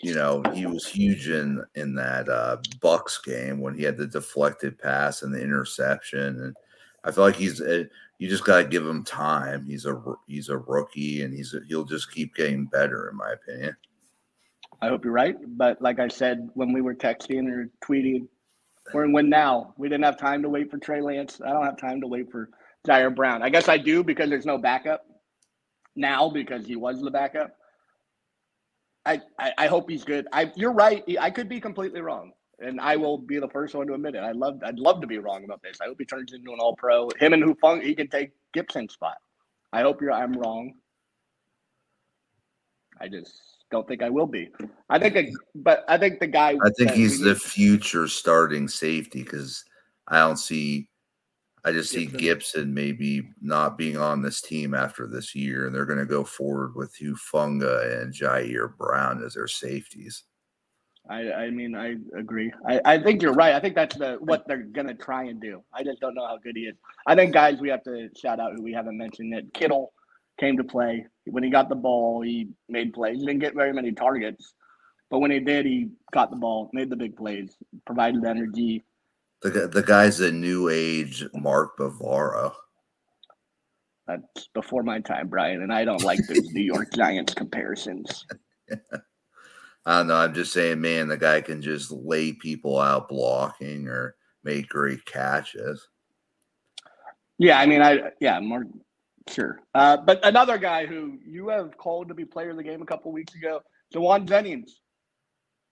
you 0.00 0.14
know, 0.14 0.42
he 0.54 0.66
was 0.66 0.86
huge 0.86 1.28
in 1.28 1.64
in 1.74 1.94
that 1.94 2.28
uh, 2.28 2.56
Bucks 2.80 3.20
game 3.24 3.60
when 3.60 3.74
he 3.74 3.84
had 3.84 3.96
the 3.96 4.06
deflected 4.06 4.78
pass 4.78 5.22
and 5.22 5.32
the 5.32 5.40
interception, 5.40 6.40
and 6.40 6.56
I 7.04 7.10
feel 7.10 7.24
like 7.24 7.36
he's. 7.36 7.60
A, 7.60 7.86
you 8.18 8.30
just 8.30 8.44
gotta 8.44 8.64
give 8.64 8.86
him 8.86 9.04
time. 9.04 9.64
He's 9.66 9.84
a 9.84 10.02
he's 10.26 10.48
a 10.48 10.56
rookie, 10.56 11.22
and 11.22 11.34
he's 11.34 11.54
a, 11.54 11.60
he'll 11.68 11.84
just 11.84 12.10
keep 12.12 12.34
getting 12.34 12.64
better, 12.64 13.10
in 13.10 13.16
my 13.16 13.32
opinion. 13.32 13.76
I 14.80 14.88
hope 14.88 15.04
you're 15.04 15.12
right. 15.12 15.36
But 15.56 15.80
like 15.80 16.00
I 16.00 16.08
said 16.08 16.48
when 16.54 16.72
we 16.72 16.80
were 16.80 16.94
texting 16.94 17.50
or 17.50 17.70
tweeting, 17.84 18.26
we're 18.92 19.04
in 19.04 19.12
win 19.12 19.28
now. 19.28 19.74
We 19.76 19.88
didn't 19.88 20.04
have 20.04 20.18
time 20.18 20.42
to 20.42 20.48
wait 20.48 20.70
for 20.70 20.78
Trey 20.78 21.00
Lance. 21.00 21.40
I 21.44 21.50
don't 21.50 21.64
have 21.64 21.78
time 21.78 22.00
to 22.00 22.06
wait 22.06 22.30
for 22.30 22.50
Ji'Ayir 22.86 23.14
Brown. 23.14 23.42
I 23.42 23.48
guess 23.48 23.68
I 23.68 23.78
do 23.78 24.02
because 24.02 24.30
there's 24.30 24.46
no 24.46 24.58
backup 24.58 25.06
now 25.94 26.28
because 26.28 26.66
he 26.66 26.76
was 26.76 27.00
the 27.00 27.10
backup. 27.10 27.56
I, 29.06 29.20
I, 29.38 29.52
I 29.56 29.66
hope 29.68 29.88
he's 29.88 30.04
good. 30.04 30.26
I 30.32 30.52
you're 30.56 30.72
right. 30.72 31.04
I 31.20 31.30
could 31.30 31.48
be 31.48 31.60
completely 31.60 32.00
wrong. 32.00 32.32
And 32.58 32.80
I 32.80 32.96
will 32.96 33.18
be 33.18 33.38
the 33.38 33.48
first 33.48 33.74
one 33.74 33.86
to 33.86 33.94
admit 33.94 34.14
it. 34.14 34.20
I 34.20 34.32
love 34.32 34.60
I'd 34.64 34.78
love 34.78 35.00
to 35.02 35.06
be 35.06 35.18
wrong 35.18 35.44
about 35.44 35.62
this. 35.62 35.78
I 35.80 35.86
hope 35.86 35.96
he 35.98 36.04
turns 36.04 36.32
into 36.32 36.52
an 36.52 36.58
all 36.58 36.74
pro. 36.74 37.08
Him 37.20 37.32
and 37.32 37.42
Hufung, 37.42 37.82
he 37.82 37.94
can 37.94 38.08
take 38.08 38.30
Gipson's 38.52 38.94
spot. 38.94 39.16
I 39.72 39.82
hope 39.82 40.00
you're 40.00 40.12
I'm 40.12 40.32
wrong. 40.32 40.74
I 43.00 43.08
just 43.08 43.56
don't 43.70 43.86
think 43.86 44.02
I 44.02 44.10
will 44.10 44.26
be. 44.26 44.48
I 44.88 44.98
think, 44.98 45.16
a, 45.16 45.30
but 45.54 45.84
I 45.88 45.98
think 45.98 46.20
the 46.20 46.26
guy. 46.26 46.56
I 46.64 46.70
think 46.78 46.92
he's 46.92 47.20
the 47.20 47.34
future 47.34 48.08
starting 48.08 48.68
safety 48.68 49.22
because 49.22 49.64
I 50.08 50.18
don't 50.18 50.38
see. 50.38 50.88
I 51.66 51.72
just 51.72 51.90
see 51.90 52.06
Gipson. 52.06 52.68
Maybe 52.68 53.28
not 53.42 53.76
being 53.76 53.96
on 53.96 54.22
this 54.22 54.40
team 54.40 54.72
after 54.72 55.08
this 55.08 55.34
year, 55.34 55.66
and 55.66 55.74
they're 55.74 55.84
going 55.84 55.98
to 55.98 56.06
go 56.06 56.22
forward 56.22 56.76
with 56.76 56.94
Hufanga 56.96 58.00
and 58.02 58.14
Ji'Ayir 58.14 58.76
Brown 58.76 59.22
as 59.24 59.34
their 59.34 59.48
safeties. 59.48 60.22
I, 61.10 61.32
I 61.32 61.50
mean, 61.50 61.74
I 61.74 61.96
agree. 62.16 62.52
I, 62.68 62.80
I 62.84 63.02
think 63.02 63.20
you're 63.20 63.32
right. 63.32 63.54
I 63.54 63.60
think 63.60 63.74
that's 63.74 63.96
the 63.96 64.16
what 64.20 64.46
they're 64.46 64.62
gonna 64.62 64.94
try 64.94 65.24
and 65.24 65.40
do. 65.40 65.62
I 65.72 65.84
just 65.84 66.00
don't 66.00 66.14
know 66.14 66.26
how 66.26 66.38
good 66.38 66.56
he 66.56 66.62
is. 66.62 66.74
I 67.06 67.14
think 67.14 67.32
guys 67.32 67.60
we 67.60 67.68
have 67.68 67.84
to 67.84 68.08
shout 68.16 68.40
out 68.40 68.54
who 68.56 68.62
we 68.62 68.72
haven't 68.72 68.98
mentioned 68.98 69.32
that 69.32 69.54
Kittle 69.54 69.92
came 70.40 70.56
to 70.56 70.64
play 70.64 71.06
when 71.26 71.44
he 71.44 71.50
got 71.50 71.68
the 71.68 71.76
ball. 71.76 72.22
He 72.22 72.48
made 72.68 72.92
plays. 72.92 73.20
He 73.20 73.26
didn't 73.26 73.40
get 73.40 73.54
very 73.54 73.72
many 73.72 73.92
targets, 73.92 74.54
but 75.10 75.20
when 75.20 75.30
he 75.30 75.38
did, 75.38 75.64
he 75.64 75.90
got 76.12 76.30
the 76.30 76.36
ball, 76.36 76.70
made 76.72 76.90
the 76.90 76.96
big 76.96 77.16
plays, 77.16 77.56
provided 77.86 78.24
energy. 78.24 78.84
The 79.42 79.68
the 79.68 79.82
guy's 79.82 80.20
a 80.20 80.32
new 80.32 80.68
age 80.68 81.24
Mark 81.34 81.76
Bavaro. 81.78 82.52
That's 84.06 84.48
before 84.54 84.82
my 84.82 85.00
time, 85.00 85.28
Brian, 85.28 85.62
and 85.62 85.72
I 85.72 85.84
don't 85.84 86.04
like 86.04 86.24
the 86.26 86.40
New 86.52 86.62
York 86.62 86.92
Giants 86.94 87.34
comparisons. 87.34 88.24
I 89.84 89.98
don't 89.98 90.08
know. 90.08 90.16
I'm 90.16 90.34
just 90.34 90.52
saying, 90.52 90.80
man, 90.80 91.08
the 91.08 91.16
guy 91.16 91.40
can 91.40 91.60
just 91.60 91.90
lay 91.90 92.32
people 92.32 92.78
out 92.78 93.08
blocking 93.08 93.86
or 93.88 94.16
make 94.42 94.68
great 94.68 95.04
catches. 95.04 95.86
Yeah, 97.38 97.58
I 97.58 97.66
mean, 97.66 97.82
I 97.82 98.10
yeah, 98.20 98.40
more 98.40 98.64
sure. 99.28 99.60
Uh, 99.74 99.96
but 99.98 100.24
another 100.24 100.58
guy 100.58 100.86
who 100.86 101.18
you 101.24 101.48
have 101.48 101.76
called 101.76 102.08
to 102.08 102.14
be 102.14 102.24
player 102.24 102.50
of 102.50 102.56
the 102.56 102.62
game 102.62 102.82
a 102.82 102.86
couple 102.86 103.12
weeks 103.12 103.34
ago, 103.34 103.60
Jauan 103.94 104.26
Jennings. 104.26 104.80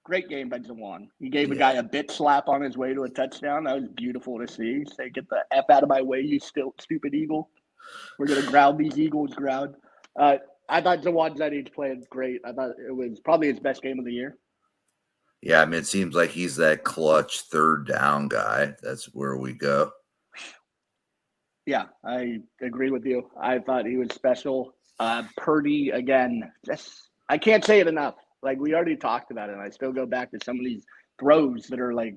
Great 0.04 0.28
game 0.28 0.50
by 0.50 0.58
Jauan. 0.58 1.08
He 1.18 1.30
gave 1.30 1.50
a 1.50 1.56
guy 1.56 1.72
a 1.72 1.82
bit 1.82 2.10
slap 2.10 2.48
on 2.48 2.60
his 2.60 2.76
way 2.76 2.92
to 2.92 3.04
a 3.04 3.08
touchdown. 3.08 3.64
That 3.64 3.80
was 3.80 3.88
beautiful 3.96 4.38
to 4.38 4.46
see. 4.46 4.84
Say, 4.96 5.08
get 5.08 5.28
the 5.30 5.44
f 5.50 5.64
out 5.70 5.82
of 5.82 5.88
my 5.88 6.02
way, 6.02 6.20
you 6.20 6.38
still 6.38 6.74
stupid 6.78 7.14
eagle. 7.14 7.48
We're 8.18 8.26
gonna 8.26 8.42
ground 8.42 8.78
these 8.78 8.98
eagles. 8.98 9.32
Ground. 9.32 9.74
Uh, 10.18 10.36
I 10.68 10.82
thought 10.82 11.00
Jauan 11.00 11.38
Jennings 11.38 11.70
played 11.70 12.08
great. 12.10 12.40
I 12.44 12.52
thought 12.52 12.72
it 12.86 12.94
was 12.94 13.18
probably 13.20 13.48
his 13.48 13.60
best 13.60 13.82
game 13.82 13.98
of 13.98 14.04
the 14.04 14.12
year. 14.12 14.36
Yeah, 15.40 15.62
I 15.62 15.64
mean, 15.66 15.80
it 15.80 15.86
seems 15.86 16.14
like 16.14 16.30
he's 16.30 16.56
that 16.56 16.84
clutch 16.84 17.42
third 17.42 17.86
down 17.86 18.28
guy. 18.28 18.74
That's 18.82 19.06
where 19.14 19.36
we 19.36 19.52
go. 19.52 19.90
Yeah, 21.66 21.86
I 22.04 22.40
agree 22.60 22.90
with 22.90 23.06
you. 23.06 23.30
I 23.40 23.58
thought 23.58 23.86
he 23.86 23.96
was 23.96 24.12
special. 24.12 24.74
Uh, 24.98 25.22
Purdy 25.38 25.90
again. 25.90 26.50
Just 26.64 27.10
I 27.28 27.38
can't 27.38 27.64
say 27.64 27.80
it 27.80 27.88
enough. 27.88 28.14
Like 28.44 28.58
we 28.58 28.74
already 28.74 28.96
talked 28.96 29.30
about 29.30 29.48
it. 29.48 29.54
And 29.54 29.62
I 29.62 29.70
still 29.70 29.92
go 29.92 30.06
back 30.06 30.30
to 30.30 30.38
some 30.44 30.58
of 30.58 30.64
these 30.64 30.84
throws 31.18 31.66
that 31.68 31.80
are 31.80 31.94
like 31.94 32.16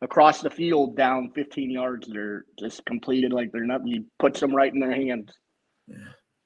across 0.00 0.40
the 0.40 0.50
field, 0.50 0.96
down 0.96 1.32
15 1.34 1.70
yards. 1.70 2.06
that 2.08 2.16
are 2.16 2.46
just 2.58 2.84
completed 2.86 3.32
like 3.32 3.52
they're 3.52 3.64
not. 3.64 3.82
He 3.84 4.04
puts 4.18 4.40
them 4.40 4.54
right 4.54 4.72
in 4.72 4.80
their 4.80 4.94
hands. 4.94 5.32
Yeah. 5.86 5.96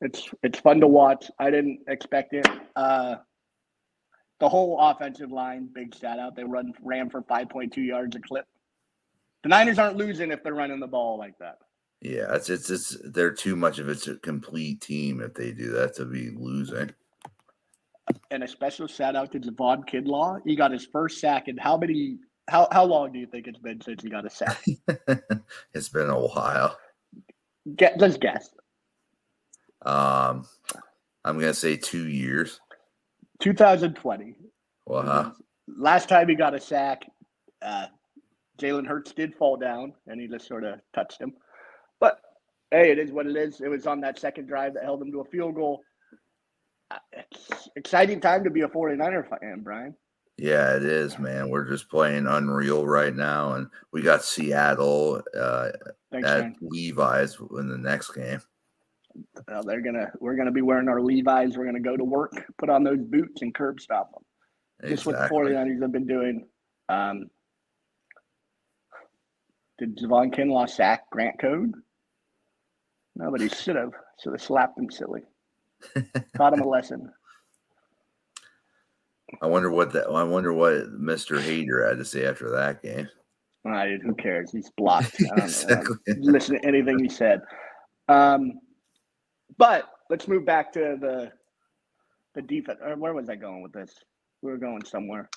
It's 0.00 0.28
it's 0.42 0.58
fun 0.58 0.80
to 0.80 0.88
watch. 0.88 1.30
I 1.38 1.50
didn't 1.50 1.80
expect 1.86 2.32
it. 2.32 2.48
Uh, 2.74 3.16
the 4.40 4.48
whole 4.48 4.76
offensive 4.80 5.30
line, 5.30 5.68
big 5.72 5.94
shout 5.94 6.18
out. 6.18 6.34
They 6.34 6.42
run 6.42 6.72
ran 6.82 7.08
for 7.08 7.22
5.2 7.22 7.76
yards 7.76 8.16
a 8.16 8.20
clip. 8.20 8.46
The 9.44 9.48
Niners 9.48 9.78
aren't 9.78 9.96
losing 9.96 10.32
if 10.32 10.42
they're 10.42 10.54
running 10.54 10.80
the 10.80 10.88
ball 10.88 11.18
like 11.18 11.38
that. 11.38 11.58
Yeah, 12.00 12.34
it's 12.34 12.50
it's 12.50 12.68
it's 12.68 12.96
they're 13.04 13.32
too 13.32 13.54
much 13.54 13.78
of 13.78 13.88
it's 13.88 14.08
a 14.08 14.16
complete 14.16 14.80
team 14.80 15.20
if 15.20 15.34
they 15.34 15.52
do 15.52 15.70
that 15.70 15.94
to 15.96 16.04
be 16.04 16.30
losing. 16.30 16.92
And 18.30 18.42
a 18.42 18.48
special 18.48 18.86
shout 18.86 19.14
out 19.14 19.32
to 19.32 19.40
Javon 19.40 19.88
Kinlaw. 19.88 20.40
He 20.44 20.56
got 20.56 20.72
his 20.72 20.86
first 20.86 21.20
sack 21.20 21.48
in 21.48 21.56
how 21.56 21.76
many? 21.76 22.18
How 22.48 22.66
how 22.72 22.84
long 22.84 23.12
do 23.12 23.18
you 23.18 23.26
think 23.26 23.46
it's 23.46 23.58
been 23.58 23.80
since 23.80 24.02
he 24.02 24.10
got 24.10 24.26
a 24.26 24.30
sack? 24.30 24.64
it's 25.74 25.88
been 25.88 26.10
a 26.10 26.18
while. 26.18 26.76
Get 27.76 27.98
let's 28.00 28.16
guess. 28.16 28.50
Um, 29.82 30.46
I'm 31.24 31.38
gonna 31.38 31.54
say 31.54 31.76
two 31.76 32.08
years. 32.08 32.60
2020. 33.40 34.34
Well, 34.86 35.02
huh? 35.02 35.30
Last 35.68 36.08
time 36.08 36.28
he 36.28 36.34
got 36.34 36.54
a 36.54 36.60
sack, 36.60 37.04
uh, 37.60 37.86
Jalen 38.58 38.86
Hurts 38.86 39.12
did 39.12 39.34
fall 39.34 39.56
down, 39.56 39.92
and 40.06 40.20
he 40.20 40.26
just 40.26 40.46
sort 40.46 40.64
of 40.64 40.80
touched 40.94 41.20
him. 41.20 41.34
But 42.00 42.20
hey, 42.70 42.90
it 42.90 42.98
is 42.98 43.12
what 43.12 43.26
it 43.26 43.36
is. 43.36 43.60
It 43.60 43.68
was 43.68 43.86
on 43.86 44.00
that 44.00 44.18
second 44.18 44.46
drive 44.46 44.74
that 44.74 44.84
held 44.84 45.02
him 45.02 45.12
to 45.12 45.20
a 45.20 45.24
field 45.24 45.54
goal. 45.54 45.82
Exciting 47.76 48.20
time 48.20 48.44
to 48.44 48.50
be 48.50 48.62
a 48.62 48.68
49er 48.68 49.28
fan, 49.28 49.60
Brian. 49.62 49.94
Yeah, 50.38 50.76
it 50.76 50.82
is, 50.84 51.18
man. 51.18 51.50
We're 51.50 51.68
just 51.68 51.88
playing 51.90 52.26
unreal 52.26 52.86
right 52.86 53.14
now, 53.14 53.52
and 53.52 53.68
we 53.92 54.02
got 54.02 54.24
Seattle 54.24 55.22
uh, 55.38 55.68
Thanks, 56.10 56.28
at 56.28 56.40
man. 56.40 56.56
Levi's 56.62 57.36
in 57.58 57.68
the 57.68 57.78
next 57.78 58.12
game. 58.12 58.40
Uh, 59.46 59.60
they're 59.62 59.82
gonna 59.82 60.10
we're 60.20 60.36
gonna 60.36 60.50
be 60.50 60.62
wearing 60.62 60.88
our 60.88 61.02
Levi's. 61.02 61.56
We're 61.58 61.66
gonna 61.66 61.80
go 61.80 61.98
to 61.98 62.04
work, 62.04 62.32
put 62.56 62.70
on 62.70 62.82
those 62.82 63.02
boots, 63.02 63.42
and 63.42 63.54
curb 63.54 63.78
stop 63.78 64.10
them. 64.12 64.90
just 64.90 65.04
what 65.04 65.12
the 65.16 65.24
Exactly. 65.24 65.52
49ers 65.52 65.82
have 65.82 65.92
been 65.92 66.06
doing. 66.06 66.46
Um, 66.88 67.26
Did 69.78 69.98
Javon 69.98 70.34
Kinlaw 70.34 70.68
sack 70.68 71.10
Grant 71.10 71.38
Cohn? 71.38 71.74
Nobody 73.14 73.48
should 73.50 73.76
have. 73.76 73.92
Should 74.22 74.32
have 74.32 74.42
slapped 74.42 74.78
him 74.78 74.90
silly. 74.90 75.22
Taught 76.36 76.54
him 76.54 76.60
a 76.60 76.68
lesson. 76.68 77.10
I 79.40 79.46
wonder 79.46 79.70
what 79.70 79.92
that. 79.92 80.08
I 80.08 80.22
wonder 80.24 80.52
what 80.52 80.92
Mr. 80.92 81.40
Hater 81.40 81.88
had 81.88 81.98
to 81.98 82.04
say 82.04 82.26
after 82.26 82.50
that 82.50 82.82
game. 82.82 83.08
All 83.64 83.72
right, 83.72 84.00
who 84.02 84.14
cares? 84.14 84.50
He's 84.52 84.70
blocked. 84.76 85.14
I 85.20 85.26
don't 85.26 85.38
know. 85.38 85.44
Exactly. 85.44 85.96
Listen 86.18 86.60
to 86.60 86.66
anything 86.66 86.98
he 86.98 87.08
said. 87.08 87.40
Um, 88.08 88.58
but 89.56 89.88
let's 90.10 90.28
move 90.28 90.44
back 90.44 90.72
to 90.72 90.96
the 91.00 91.32
the 92.34 92.42
defense. 92.42 92.80
Or 92.84 92.96
where 92.96 93.14
was 93.14 93.28
I 93.28 93.36
going 93.36 93.62
with 93.62 93.72
this? 93.72 93.94
We 94.42 94.50
were 94.50 94.58
going 94.58 94.84
somewhere. 94.84 95.30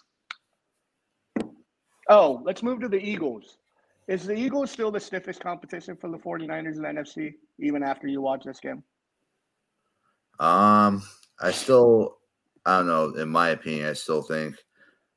Oh, 2.10 2.42
let's 2.44 2.64
move 2.64 2.82
to 2.82 2.88
the 2.90 3.00
Eagles. 3.00 3.58
Is 4.08 4.26
the 4.26 4.36
Eagles 4.36 4.70
still 4.70 4.92
the 4.92 5.00
stiffest 5.00 5.40
competition 5.42 5.96
for 5.96 6.10
the 6.10 6.18
49ers 6.18 6.76
in 6.76 6.82
the 6.84 6.88
NFC, 6.88 7.34
even 7.60 7.82
after 7.82 8.08
you 8.08 8.22
watch 8.22 8.44
this 8.44 8.60
game? 8.60 8.84
Um, 10.40 11.04
I 11.40 11.52
still, 11.52 12.18
I 12.66 12.78
don't 12.78 12.88
know. 12.88 13.14
In 13.16 13.30
my 13.30 13.50
opinion, 13.50 13.88
I 13.88 13.94
still 13.94 14.22
think 14.22 14.56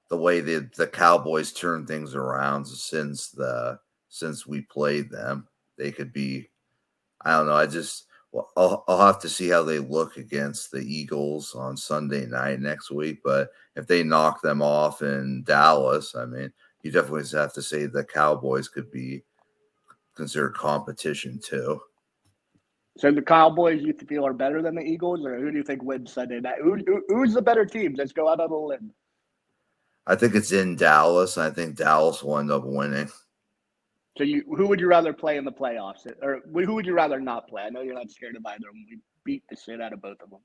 the 0.09 0.17
way 0.17 0.41
the 0.41 0.69
the 0.77 0.87
Cowboys 0.87 1.53
turned 1.53 1.87
things 1.89 2.15
around 2.15 2.65
since 2.67 3.31
the 3.31 3.79
since 4.09 4.47
we 4.47 4.63
played 4.63 5.11
them, 5.11 5.47
they 5.77 5.93
could 5.93 6.13
be. 6.13 6.49
I 7.23 7.33
don't 7.37 7.47
know. 7.47 7.55
I 7.55 7.67
just 7.67 8.07
well, 8.33 8.51
I'll, 8.57 8.85
I'll 8.89 9.07
have 9.07 9.21
to 9.21 9.29
see 9.29 9.49
how 9.49 9.63
they 9.65 9.79
look 9.79 10.17
against 10.17 10.71
the 10.71 10.81
Eagles 10.81 11.55
on 11.55 11.77
Sunday 11.77 12.27
night 12.27 12.61
next 12.61 12.91
week. 12.91 13.21
But 13.25 13.51
if 13.77 13.87
they 13.87 14.03
knock 14.03 14.43
them 14.43 14.63
off 14.63 15.03
in 15.03 15.43
Dallas, 15.45 16.15
I 16.15 16.27
mean, 16.27 16.53
you 16.83 16.91
definitely 16.91 17.25
have 17.39 17.55
to 17.55 17.63
say 17.63 17.87
the 17.87 18.05
Cowboys 18.05 18.69
could 18.69 18.91
be 18.91 19.23
considered 20.15 20.55
competition 20.55 21.41
too. 21.43 21.81
So 22.99 23.13
the 23.13 23.23
Cowboys 23.23 23.81
you 23.83 23.95
feel 24.09 24.27
are 24.27 24.33
better 24.33 24.61
than 24.61 24.75
the 24.75 24.83
Eagles, 24.83 25.25
or 25.25 25.39
who 25.39 25.53
do 25.53 25.57
you 25.57 25.63
think 25.63 25.85
wins 25.85 26.13
Sunday 26.13 26.41
night? 26.41 26.57
Who, 26.61 26.75
who, 26.85 27.03
who's 27.09 27.33
the 27.33 27.41
better 27.41 27.65
team? 27.65 27.95
Let's 27.97 28.13
go 28.13 28.29
out 28.29 28.41
on 28.41 28.51
a 28.51 28.57
limb. 28.57 28.91
I 30.09 30.17
think 30.17 30.35
it's 30.35 30.51
in 30.51 30.75
Dallas. 30.75 31.39
I 31.39 31.51
think 31.51 31.77
Dallas 31.77 32.25
will 32.25 32.39
end 32.39 32.51
up 32.51 32.65
winning. 32.65 33.09
So 34.17 34.25
you, 34.25 34.43
who 34.57 34.67
would 34.67 34.81
you 34.81 34.89
rather 34.89 35.13
play 35.13 35.37
in 35.37 35.45
the 35.45 35.53
playoffs, 35.53 36.07
or 36.21 36.41
who 36.53 36.75
would 36.75 36.87
you 36.87 36.95
rather 36.95 37.21
not 37.21 37.47
play? 37.47 37.63
I 37.63 37.71
know 37.71 37.83
you're 37.83 37.95
not 37.95 38.11
scared 38.11 38.35
of 38.35 38.45
either. 38.45 38.67
We 38.73 38.99
beat 39.23 39.45
the 39.49 39.57
shit 39.57 39.81
out 39.81 39.93
of 39.93 40.03
both 40.03 40.21
of 40.21 40.31
them. 40.31 40.41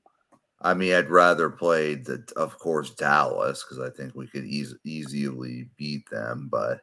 I 0.60 0.74
mean, 0.74 0.94
I'd 0.94 1.10
rather 1.10 1.50
play 1.50 1.96
the, 1.96 2.24
of 2.36 2.56
course, 2.60 2.90
Dallas 2.90 3.64
because 3.64 3.84
I 3.84 3.90
think 3.90 4.14
we 4.14 4.28
could 4.28 4.44
eas- 4.44 4.76
easily 4.84 5.70
beat 5.76 6.08
them. 6.08 6.48
But 6.52 6.82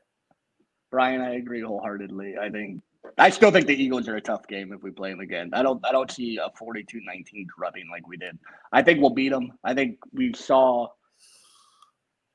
Brian, 0.92 1.22
I 1.22 1.36
agree 1.36 1.62
wholeheartedly. 1.62 2.36
I 2.38 2.50
think 2.50 2.82
I 3.17 3.30
still 3.30 3.52
think 3.52 3.67
the 3.67 3.82
Eagles 3.82 4.08
are 4.08 4.15
a 4.15 4.21
tough 4.21 4.47
game 4.47 4.74
if 4.74 4.84
we 4.84 4.91
play 4.91 5.12
them 5.12 5.19
again. 5.19 5.52
I 5.54 5.63
don't 5.63 5.84
I 5.86 5.91
don't 5.91 6.12
see 6.12 6.38
a 6.38 6.50
42-19 6.62 7.47
drubbing 7.58 7.88
like 7.91 8.08
we 8.08 8.17
did. 8.17 8.38
I 8.71 8.82
think 8.82 9.00
we'll 9.02 9.12
beat 9.12 9.30
them. 9.30 9.54
I 9.63 9.74
think 9.74 9.97
we 10.13 10.34
saw 10.34 10.88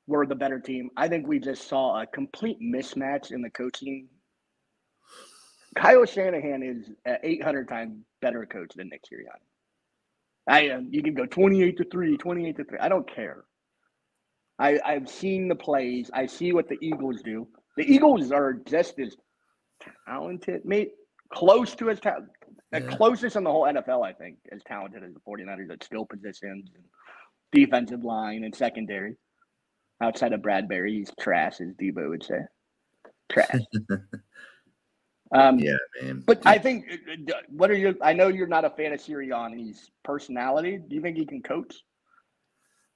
we're 0.06 0.26
the 0.26 0.34
better 0.34 0.60
team. 0.60 0.90
I 0.96 1.08
think 1.08 1.26
we 1.26 1.38
just 1.38 1.68
saw 1.68 2.00
a 2.00 2.06
complete 2.06 2.60
mismatch 2.60 3.32
in 3.32 3.42
the 3.42 3.50
coaching. 3.50 4.08
Kyle 5.74 6.04
Shanahan 6.04 6.62
is 6.62 6.90
an 7.04 7.18
800 7.22 7.68
times 7.68 7.98
better 8.22 8.46
coach 8.46 8.72
than 8.76 8.88
Nick 8.88 9.02
Sirianni. 9.04 9.42
I 10.48 10.68
uh, 10.70 10.80
you 10.88 11.02
can 11.02 11.14
go 11.14 11.26
28 11.26 11.76
to 11.78 11.84
3, 11.84 12.16
28 12.16 12.56
to 12.56 12.64
3. 12.64 12.78
I 12.78 12.88
don't 12.88 13.12
care. 13.12 13.44
I 14.58 14.78
I've 14.84 15.08
seen 15.08 15.48
the 15.48 15.56
plays. 15.56 16.10
I 16.14 16.26
see 16.26 16.52
what 16.52 16.68
the 16.68 16.78
Eagles 16.80 17.20
do. 17.22 17.48
The 17.76 17.84
Eagles 17.84 18.30
are 18.30 18.54
just 18.54 18.98
as 18.98 19.16
talented, 20.06 20.64
mate, 20.64 20.92
close 21.30 21.74
to 21.76 21.90
as 21.90 22.00
the 22.00 22.28
Yeah. 22.72 22.96
closest 22.96 23.36
in 23.36 23.44
the 23.44 23.50
whole 23.50 23.66
NFL, 23.66 24.02
I 24.02 24.12
think, 24.12 24.38
as 24.52 24.62
talented 24.64 25.02
as 25.02 25.14
the 25.14 25.20
49ers 25.20 25.70
at 25.70 25.82
skill 25.82 26.06
positions 26.06 26.70
and 26.74 26.84
defensive 27.52 28.04
line 28.04 28.44
and 28.44 28.54
secondary. 28.54 29.16
Outside 30.00 30.32
of 30.32 30.42
Bradberry, 30.42 30.90
he's 30.90 31.10
trash, 31.18 31.60
as 31.60 31.72
Debo 31.74 32.10
would 32.10 32.22
say. 32.22 32.40
Trash. 33.30 33.62
um, 35.32 35.58
yeah, 35.58 35.76
man. 36.02 36.22
but 36.26 36.46
I 36.46 36.58
think, 36.58 36.84
uh, 37.28 37.32
what 37.48 37.70
are 37.70 37.76
your? 37.76 37.94
I 38.02 38.12
know 38.12 38.28
you're 38.28 38.46
not 38.46 38.66
a 38.66 38.70
fan 38.70 38.92
of 38.92 39.00
Sirianni's 39.00 39.90
personality. 40.04 40.78
Do 40.78 40.94
you 40.94 41.00
think 41.00 41.16
he 41.16 41.24
can 41.24 41.42
coach? 41.42 41.74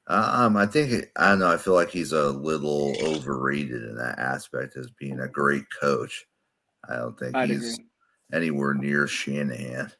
Um, 0.08 0.56
I 0.56 0.66
think 0.66 1.06
I 1.16 1.30
don't 1.30 1.38
know. 1.38 1.50
I 1.50 1.56
feel 1.56 1.74
like 1.74 1.90
he's 1.90 2.12
a 2.12 2.28
little 2.30 2.92
overrated 3.02 3.82
in 3.82 3.96
that 3.96 4.18
aspect 4.18 4.76
as 4.76 4.90
being 4.98 5.20
a 5.20 5.28
great 5.28 5.64
coach. 5.80 6.26
I 6.88 6.96
don't 6.96 7.18
think 7.18 7.34
I'd 7.34 7.50
he's 7.50 7.74
agree. 7.74 7.86
anywhere 8.32 8.74
near 8.74 9.06
Shanahan. 9.06 9.92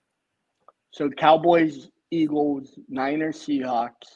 So 0.92 1.08
Cowboys, 1.10 1.88
Eagles, 2.10 2.78
Niners, 2.88 3.36
Seahawks, 3.36 4.08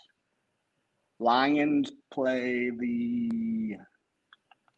Lions 1.21 1.93
play 2.13 2.71
the 2.71 3.77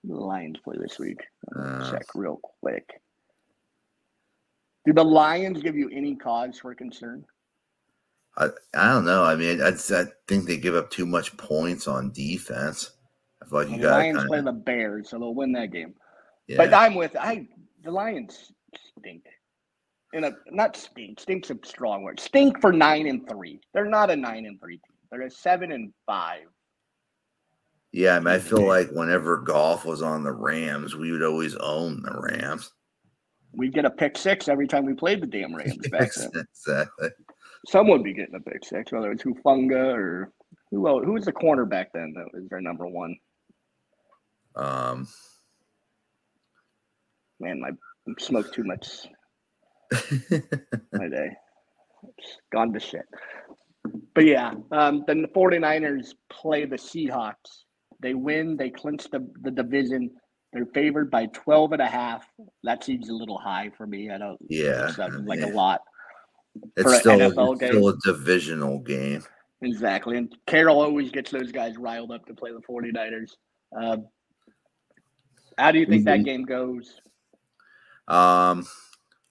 the 0.04 0.14
Lions 0.14 0.58
play 0.62 0.76
this 0.80 0.98
week. 0.98 1.20
Uh, 1.56 1.90
Check 1.90 2.06
real 2.14 2.40
quick. 2.60 2.84
Do 4.84 4.92
the 4.92 5.04
Lions 5.04 5.62
give 5.62 5.76
you 5.76 5.90
any 5.92 6.14
cause 6.14 6.58
for 6.60 6.74
concern? 6.74 7.24
I, 8.38 8.48
I 8.74 8.88
don't 8.88 9.04
know. 9.04 9.24
I 9.24 9.34
mean, 9.34 9.60
I, 9.60 9.68
I 9.70 10.04
think 10.28 10.46
they 10.46 10.58
give 10.58 10.76
up 10.76 10.90
too 10.90 11.06
much 11.06 11.36
points 11.36 11.88
on 11.88 12.12
defense. 12.12 12.92
I 13.42 13.46
feel 13.46 13.58
like 13.60 13.70
you 13.70 13.76
the 13.78 13.82
got 13.82 13.98
Lions 13.98 14.22
to 14.22 14.26
play 14.26 14.40
the 14.42 14.52
Bears, 14.52 15.10
so 15.10 15.18
they'll 15.18 15.34
win 15.34 15.52
that 15.52 15.72
game. 15.72 15.94
yeah. 16.46 16.58
But 16.58 16.74
I'm 16.74 16.94
with 16.94 17.16
I. 17.16 17.48
The 17.86 17.92
Lions 17.92 18.52
stink. 18.98 19.22
In 20.12 20.24
a 20.24 20.32
not 20.50 20.76
stink. 20.76 21.20
Stink's 21.20 21.50
a 21.50 21.56
strong 21.64 22.02
word. 22.02 22.18
Stink 22.18 22.60
for 22.60 22.72
nine 22.72 23.06
and 23.06 23.28
three. 23.28 23.60
They're 23.72 23.84
not 23.84 24.10
a 24.10 24.16
nine 24.16 24.44
and 24.44 24.60
three 24.60 24.74
team. 24.74 24.96
They're 25.10 25.22
a 25.22 25.30
seven 25.30 25.70
and 25.70 25.92
five. 26.04 26.46
Yeah, 27.92 28.16
I 28.16 28.18
mean, 28.18 28.26
I 28.26 28.38
feel 28.40 28.66
like 28.66 28.90
whenever 28.90 29.38
Goff 29.38 29.84
was 29.84 30.02
on 30.02 30.24
the 30.24 30.32
Rams, 30.32 30.96
we 30.96 31.12
would 31.12 31.22
always 31.22 31.54
own 31.54 32.02
the 32.02 32.12
Rams. 32.12 32.72
We'd 33.52 33.72
get 33.72 33.84
a 33.84 33.90
pick 33.90 34.18
six 34.18 34.48
every 34.48 34.66
time 34.66 34.84
we 34.84 34.94
played 34.94 35.22
the 35.22 35.26
damn 35.26 35.54
Rams 35.54 35.76
back 35.90 36.12
then. 36.12 36.30
exactly. 36.34 37.10
Someone 37.68 37.98
would 37.98 38.04
be 38.04 38.14
getting 38.14 38.34
a 38.34 38.40
pick 38.40 38.64
six, 38.64 38.90
whether 38.90 39.12
it's 39.12 39.22
Hufanga 39.22 39.94
or 39.94 40.32
who 40.72 40.88
else, 40.88 41.04
who 41.04 41.12
was 41.12 41.24
the 41.24 41.32
corner 41.32 41.64
back 41.64 41.92
then 41.94 42.12
that 42.16 42.26
was 42.34 42.48
their 42.48 42.60
number 42.60 42.86
one. 42.88 43.16
Um, 44.56 45.06
Man, 47.40 47.62
I 47.66 47.70
smoked 48.18 48.54
too 48.54 48.64
much 48.64 48.86
my 50.92 51.08
day. 51.08 51.30
It's 52.18 52.36
gone 52.52 52.72
to 52.72 52.80
shit. 52.80 53.04
But 54.14 54.24
yeah, 54.24 54.52
um, 54.72 55.04
then 55.06 55.22
the 55.22 55.28
49ers 55.28 56.14
play 56.30 56.64
the 56.64 56.76
Seahawks. 56.76 57.64
They 58.00 58.14
win, 58.14 58.56
they 58.56 58.70
clinch 58.70 59.04
the, 59.10 59.28
the 59.42 59.50
division. 59.50 60.10
They're 60.52 60.66
favored 60.66 61.10
by 61.10 61.26
12 61.26 61.72
and 61.72 61.82
a 61.82 61.86
half. 61.86 62.24
That 62.64 62.82
seems 62.84 63.08
a 63.08 63.12
little 63.14 63.38
high 63.38 63.70
for 63.76 63.86
me. 63.86 64.10
I 64.10 64.18
don't 64.18 64.38
Yeah, 64.48 64.90
like 65.24 65.42
a 65.42 65.46
lot. 65.48 65.80
it's 66.76 66.98
still, 67.00 67.18
NFL 67.18 67.56
it's 67.60 67.66
still 67.70 67.88
a 67.88 67.98
divisional 68.04 68.78
game. 68.80 69.22
Exactly. 69.62 70.16
And 70.18 70.34
Carroll 70.46 70.80
always 70.80 71.10
gets 71.10 71.30
those 71.30 71.52
guys 71.52 71.76
riled 71.76 72.12
up 72.12 72.26
to 72.26 72.34
play 72.34 72.50
the 72.52 72.60
49ers. 72.68 73.30
Uh, 73.78 73.96
how 75.58 75.72
do 75.72 75.78
you 75.78 75.86
think 75.86 76.04
that 76.04 76.20
Mhm. 76.20 76.24
game 76.24 76.42
goes? 76.44 77.00
Um, 78.08 78.66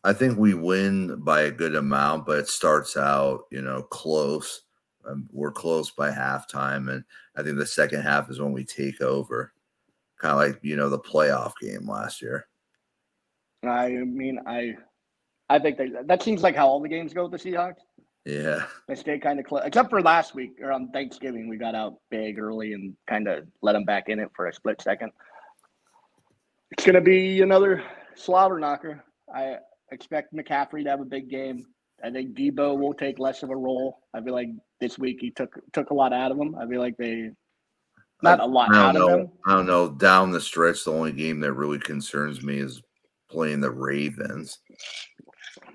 I 0.04 0.14
think 0.14 0.38
we 0.38 0.54
win 0.54 1.20
by 1.22 1.42
a 1.42 1.52
good 1.52 1.76
amount, 1.76 2.26
but 2.26 2.40
it 2.40 2.48
starts 2.48 2.96
out, 2.96 3.46
you 3.52 3.62
know, 3.62 3.82
close. 3.84 4.62
Um, 5.08 5.28
we're 5.32 5.52
close 5.52 5.92
by 5.92 6.12
halftime, 6.12 6.92
and 6.92 7.04
I 7.36 7.44
think 7.44 7.58
the 7.58 7.66
second 7.66 8.02
half 8.02 8.30
is 8.30 8.40
when 8.40 8.52
we 8.52 8.64
take 8.64 9.02
over, 9.02 9.54
kind 10.20 10.32
of 10.32 10.38
like 10.38 10.60
you 10.64 10.76
know 10.76 10.90
the 10.90 11.00
playoff 11.00 11.54
game 11.62 11.88
last 11.88 12.22
year. 12.22 12.48
I 13.64 13.90
mean, 13.90 14.40
I 14.46 14.76
I 15.50 15.60
think 15.60 15.78
they, 15.78 15.92
that 16.06 16.24
seems 16.24 16.44
like 16.44 16.56
how 16.56 16.68
all 16.68 16.80
the 16.80 16.90
games 16.90 17.14
go 17.14 17.28
with 17.28 17.42
the 17.42 17.52
Seahawks. 17.52 17.82
Yeah, 18.26 18.66
They 18.88 18.96
stay 18.96 19.20
kind 19.20 19.40
of 19.40 19.46
close, 19.46 19.62
except 19.66 19.92
for 19.92 20.02
last 20.02 20.34
week 20.34 20.58
or 20.60 20.72
on 20.72 20.90
Thanksgiving. 20.90 21.48
We 21.48 21.58
got 21.58 21.76
out 21.76 22.00
big 22.10 22.40
early 22.40 22.74
and 22.74 22.96
kind 23.08 23.28
of 23.28 23.46
let 23.62 23.74
them 23.74 23.86
back 23.86 24.10
in 24.10 24.20
it 24.20 24.32
for 24.36 24.48
a 24.48 24.54
split 24.54 24.82
second. 24.82 25.12
It's 26.72 26.84
going 26.84 26.96
to 26.96 27.02
be 27.02 27.42
another 27.42 27.84
slobber 28.16 28.60
knocker. 28.60 29.04
I 29.34 29.58
expect 29.92 30.34
McCaffrey 30.34 30.84
to 30.84 30.90
have 30.90 31.02
a 31.02 31.06
big 31.06 31.30
game. 31.30 31.66
I 32.04 32.12
think 32.12 32.36
Debo 32.36 32.78
will 32.78 32.94
take 32.94 33.20
less 33.20 33.44
of 33.44 33.50
a 33.50 33.56
role. 33.56 34.00
I 34.14 34.22
feel 34.22 34.34
like 34.34 34.50
this 34.82 35.00
week 35.00 35.18
he 35.22 35.32
took 35.32 35.58
took 35.74 35.90
a 35.90 35.94
lot 35.94 36.14
out 36.14 36.32
of 36.32 36.38
him. 36.38 36.56
I 36.56 36.68
feel 36.68 36.82
like 36.82 36.98
they 36.98 37.32
not 38.22 38.40
a 38.40 38.46
lot 38.46 38.74
I 38.74 38.78
out 38.78 38.94
don't 38.94 39.02
of 39.02 39.10
know. 39.10 39.18
him. 39.20 39.32
I 39.46 39.54
don't 39.54 39.66
know. 39.66 39.90
Down 39.90 40.32
the 40.32 40.42
stretch, 40.42 40.84
the 40.84 40.92
only 40.92 41.12
game 41.12 41.40
that 41.42 41.54
really 41.54 41.80
concerns 41.80 42.44
me 42.44 42.58
is 42.58 42.82
playing 43.30 43.62
the 43.62 43.72
Ravens. 43.72 44.60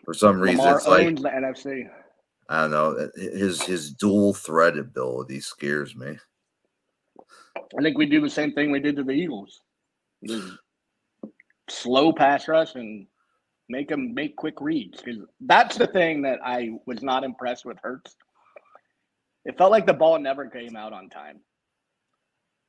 For 0.04 0.14
some 0.14 0.40
reason, 0.40 0.58
Lamar 0.58 0.76
it's 0.76 0.86
like 0.86 1.06
owns 1.06 1.22
the 1.22 1.28
NFC. 1.28 1.88
I 2.48 2.62
don't 2.62 2.70
know. 2.70 3.10
His 3.16 3.62
his 3.62 3.92
dual 3.92 4.34
threat 4.34 4.76
ability 4.76 5.40
scares 5.40 5.94
me. 5.94 6.18
I 7.78 7.82
think 7.82 7.96
we 7.96 8.06
do 8.06 8.20
the 8.20 8.30
same 8.30 8.52
thing 8.52 8.70
we 8.70 8.80
did 8.80 8.96
to 8.96 9.04
the 9.04 9.12
Eagles. 9.12 9.60
Just 10.24 10.48
slow 11.70 12.12
pass 12.12 12.48
rush 12.48 12.74
and 12.74 13.06
make 13.68 13.88
them 13.88 14.12
make 14.14 14.36
quick 14.36 14.60
reads. 14.60 15.00
Because 15.00 15.20
that's 15.40 15.76
the 15.76 15.86
thing 15.86 16.22
that 16.22 16.38
I 16.44 16.70
was 16.86 17.02
not 17.02 17.24
impressed 17.24 17.64
with 17.64 17.78
Hurts. 17.82 18.16
It 19.44 19.56
felt 19.56 19.70
like 19.70 19.86
the 19.86 19.94
ball 19.94 20.18
never 20.18 20.46
came 20.46 20.76
out 20.76 20.92
on 20.92 21.08
time. 21.08 21.40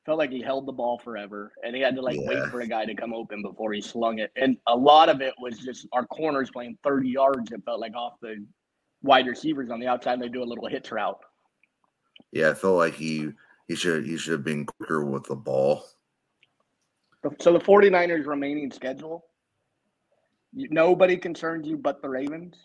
Felt 0.06 0.18
like 0.18 0.32
he 0.32 0.42
held 0.42 0.66
the 0.66 0.72
ball 0.72 0.98
forever, 0.98 1.52
and 1.64 1.76
he 1.76 1.82
had 1.82 1.96
to 1.96 2.02
like 2.02 2.18
Yeah. 2.20 2.28
wait 2.28 2.50
for 2.50 2.62
a 2.62 2.68
guy 2.68 2.86
to 2.86 2.96
come 2.96 3.14
open 3.14 3.42
before 3.44 3.72
he 3.74 3.82
slung 3.82 4.20
it. 4.20 4.32
And 4.36 4.58
a 4.68 4.76
lot 4.76 5.10
of 5.10 5.22
it 5.22 5.34
was 5.40 5.60
just 5.60 5.88
our 5.92 6.06
corners 6.08 6.50
playing 6.50 6.78
thirty 6.84 7.10
yards. 7.10 7.52
It 7.52 7.62
felt 7.66 7.80
like 7.80 7.96
off 7.96 8.20
the 8.22 8.44
wide 9.04 9.28
receivers 9.28 9.70
on 9.70 9.80
the 9.80 9.88
outside. 9.88 10.20
They 10.20 10.30
do 10.30 10.44
a 10.44 10.46
little 10.46 10.68
hitch 10.68 10.92
route. 10.92 11.20
Yeah, 12.32 12.50
I 12.50 12.54
felt 12.56 12.78
like 12.78 12.96
he 12.96 13.32
he 13.68 13.76
should 13.76 14.06
he 14.06 14.18
should 14.18 14.34
have 14.34 14.44
been 14.44 14.66
quicker 14.66 15.06
with 15.06 15.26
the 15.26 15.36
ball. 15.36 15.84
So 17.40 17.54
the 17.54 17.60
49ers 17.60 18.26
remaining 18.26 18.72
schedule, 18.72 19.26
nobody 20.54 21.18
concerns 21.18 21.68
you 21.68 21.78
but 21.78 22.02
the 22.02 22.10
Ravens. 22.10 22.56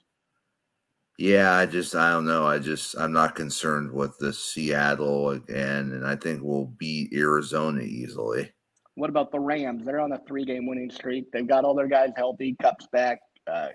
Yeah, 1.18 1.52
I 1.54 1.64
just 1.66 1.94
I 1.94 2.12
don't 2.12 2.26
know. 2.26 2.46
I 2.46 2.58
just 2.58 2.94
I'm 2.98 3.12
not 3.12 3.34
concerned 3.34 3.90
with 3.92 4.16
the 4.18 4.32
Seattle 4.32 5.30
again, 5.30 5.92
and 5.92 6.06
I 6.06 6.14
think 6.16 6.40
we'll 6.42 6.66
beat 6.78 7.12
Arizona 7.14 7.80
easily. 7.82 8.52
What 8.96 9.10
about 9.10 9.30
the 9.32 9.40
Rams? 9.40 9.84
They're 9.84 10.00
on 10.00 10.12
a 10.12 10.18
three-game 10.26 10.66
winning 10.66 10.90
streak. 10.90 11.30
They've 11.32 11.46
got 11.46 11.64
all 11.64 11.74
their 11.74 11.86
guys 11.88 12.10
healthy. 12.16 12.56
Kupp's 12.60 12.86
back. 12.92 13.20
Uh, 13.46 13.68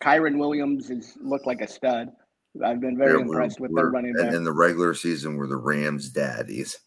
Kyren 0.00 0.38
Williams 0.38 0.88
has 0.88 1.16
looked 1.20 1.46
like 1.46 1.60
a 1.60 1.68
stud. 1.68 2.08
I've 2.64 2.80
been 2.80 2.96
very 2.98 3.12
We're- 3.14 3.22
impressed 3.22 3.60
with 3.60 3.74
their 3.74 3.90
running 3.90 4.12
back. 4.14 4.26
and. 4.26 4.36
In 4.36 4.44
the 4.44 4.52
regular 4.52 4.94
season, 4.94 5.36
we're 5.36 5.46
the 5.46 5.56
Rams' 5.56 6.10
daddies. 6.10 6.78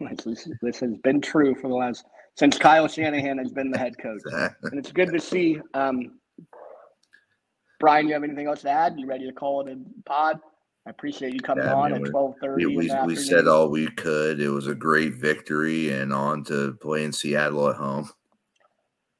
This, 0.24 0.26
is- 0.46 0.52
this 0.60 0.80
has 0.80 0.96
been 1.02 1.20
true 1.20 1.54
for 1.54 1.68
the 1.68 1.74
last 1.74 2.04
since 2.36 2.58
Kyle 2.58 2.88
Shanahan 2.88 3.38
has 3.38 3.52
been 3.52 3.70
the 3.70 3.78
head 3.78 3.96
coach, 3.98 4.20
and 4.32 4.78
it's 4.78 4.90
good 4.90 5.12
to 5.12 5.20
see. 5.20 5.60
Um, 5.72 6.18
Brian, 7.80 8.08
you 8.08 8.14
have 8.14 8.24
anything 8.24 8.46
else 8.46 8.62
to 8.62 8.70
add? 8.70 8.94
You 8.98 9.06
ready 9.06 9.26
to 9.26 9.32
call 9.32 9.66
it 9.66 9.72
a 9.72 9.78
pod? 10.08 10.40
I 10.86 10.90
appreciate 10.90 11.32
you 11.32 11.40
coming 11.40 11.64
Yeah, 11.64 11.74
I 11.74 11.78
on 11.78 11.92
mean, 11.92 11.96
at 11.96 12.02
we- 12.02 12.10
twelve 12.10 12.34
thirty. 12.42 12.66
we, 12.66 12.90
we, 13.06 13.16
said 13.16 13.46
all 13.46 13.68
we 13.68 13.88
could. 13.88 14.40
It 14.40 14.48
was 14.50 14.66
a 14.66 14.74
great 14.74 15.14
victory, 15.14 15.90
and 15.92 16.12
on 16.12 16.44
to 16.44 16.74
play 16.80 17.04
in 17.04 17.12
Seattle 17.12 17.68
at 17.70 17.76
home. 17.76 18.10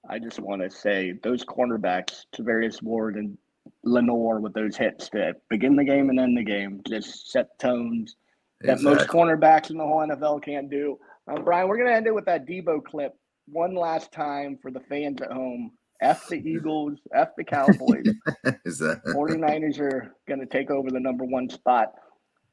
I 0.08 0.18
just 0.18 0.40
want 0.40 0.60
to 0.62 0.70
say 0.70 1.12
those 1.22 1.44
cornerbacks, 1.44 2.26
Charvarius 2.36 2.82
Ward 2.82 3.16
and 3.16 3.38
Lenoir, 3.84 4.40
with 4.40 4.52
those 4.52 4.76
hits 4.76 5.08
to 5.10 5.34
begin 5.48 5.76
the 5.76 5.84
game 5.84 6.10
and 6.10 6.20
end 6.20 6.36
the 6.36 6.42
game, 6.42 6.82
just 6.86 7.30
set 7.30 7.58
tones 7.58 8.16
that 8.64 8.80
most 8.82 9.08
cornerbacks 9.08 9.70
in 9.70 9.76
the 9.78 9.84
whole 9.84 9.98
NFL 10.06 10.42
can't 10.44 10.70
do. 10.70 10.98
Um, 11.28 11.44
Brian, 11.44 11.68
we're 11.68 11.76
going 11.76 11.88
to 11.88 11.94
end 11.94 12.06
it 12.06 12.14
with 12.14 12.26
that 12.26 12.46
Debo 12.46 12.82
clip 12.84 13.14
one 13.46 13.74
last 13.74 14.12
time 14.12 14.58
for 14.60 14.70
the 14.70 14.80
fans 14.80 15.20
at 15.22 15.30
home. 15.32 15.72
F 16.00 16.26
the 16.28 16.36
Eagles, 16.48 16.98
F 17.14 17.28
the 17.36 17.44
Cowboys. 17.44 18.06
Is 18.64 18.78
that 18.78 19.02
49ers 19.06 19.78
are 19.80 20.14
going 20.28 20.40
to 20.40 20.46
take 20.46 20.70
over 20.70 20.90
the 20.90 21.00
number 21.00 21.24
one 21.24 21.48
spot. 21.48 21.92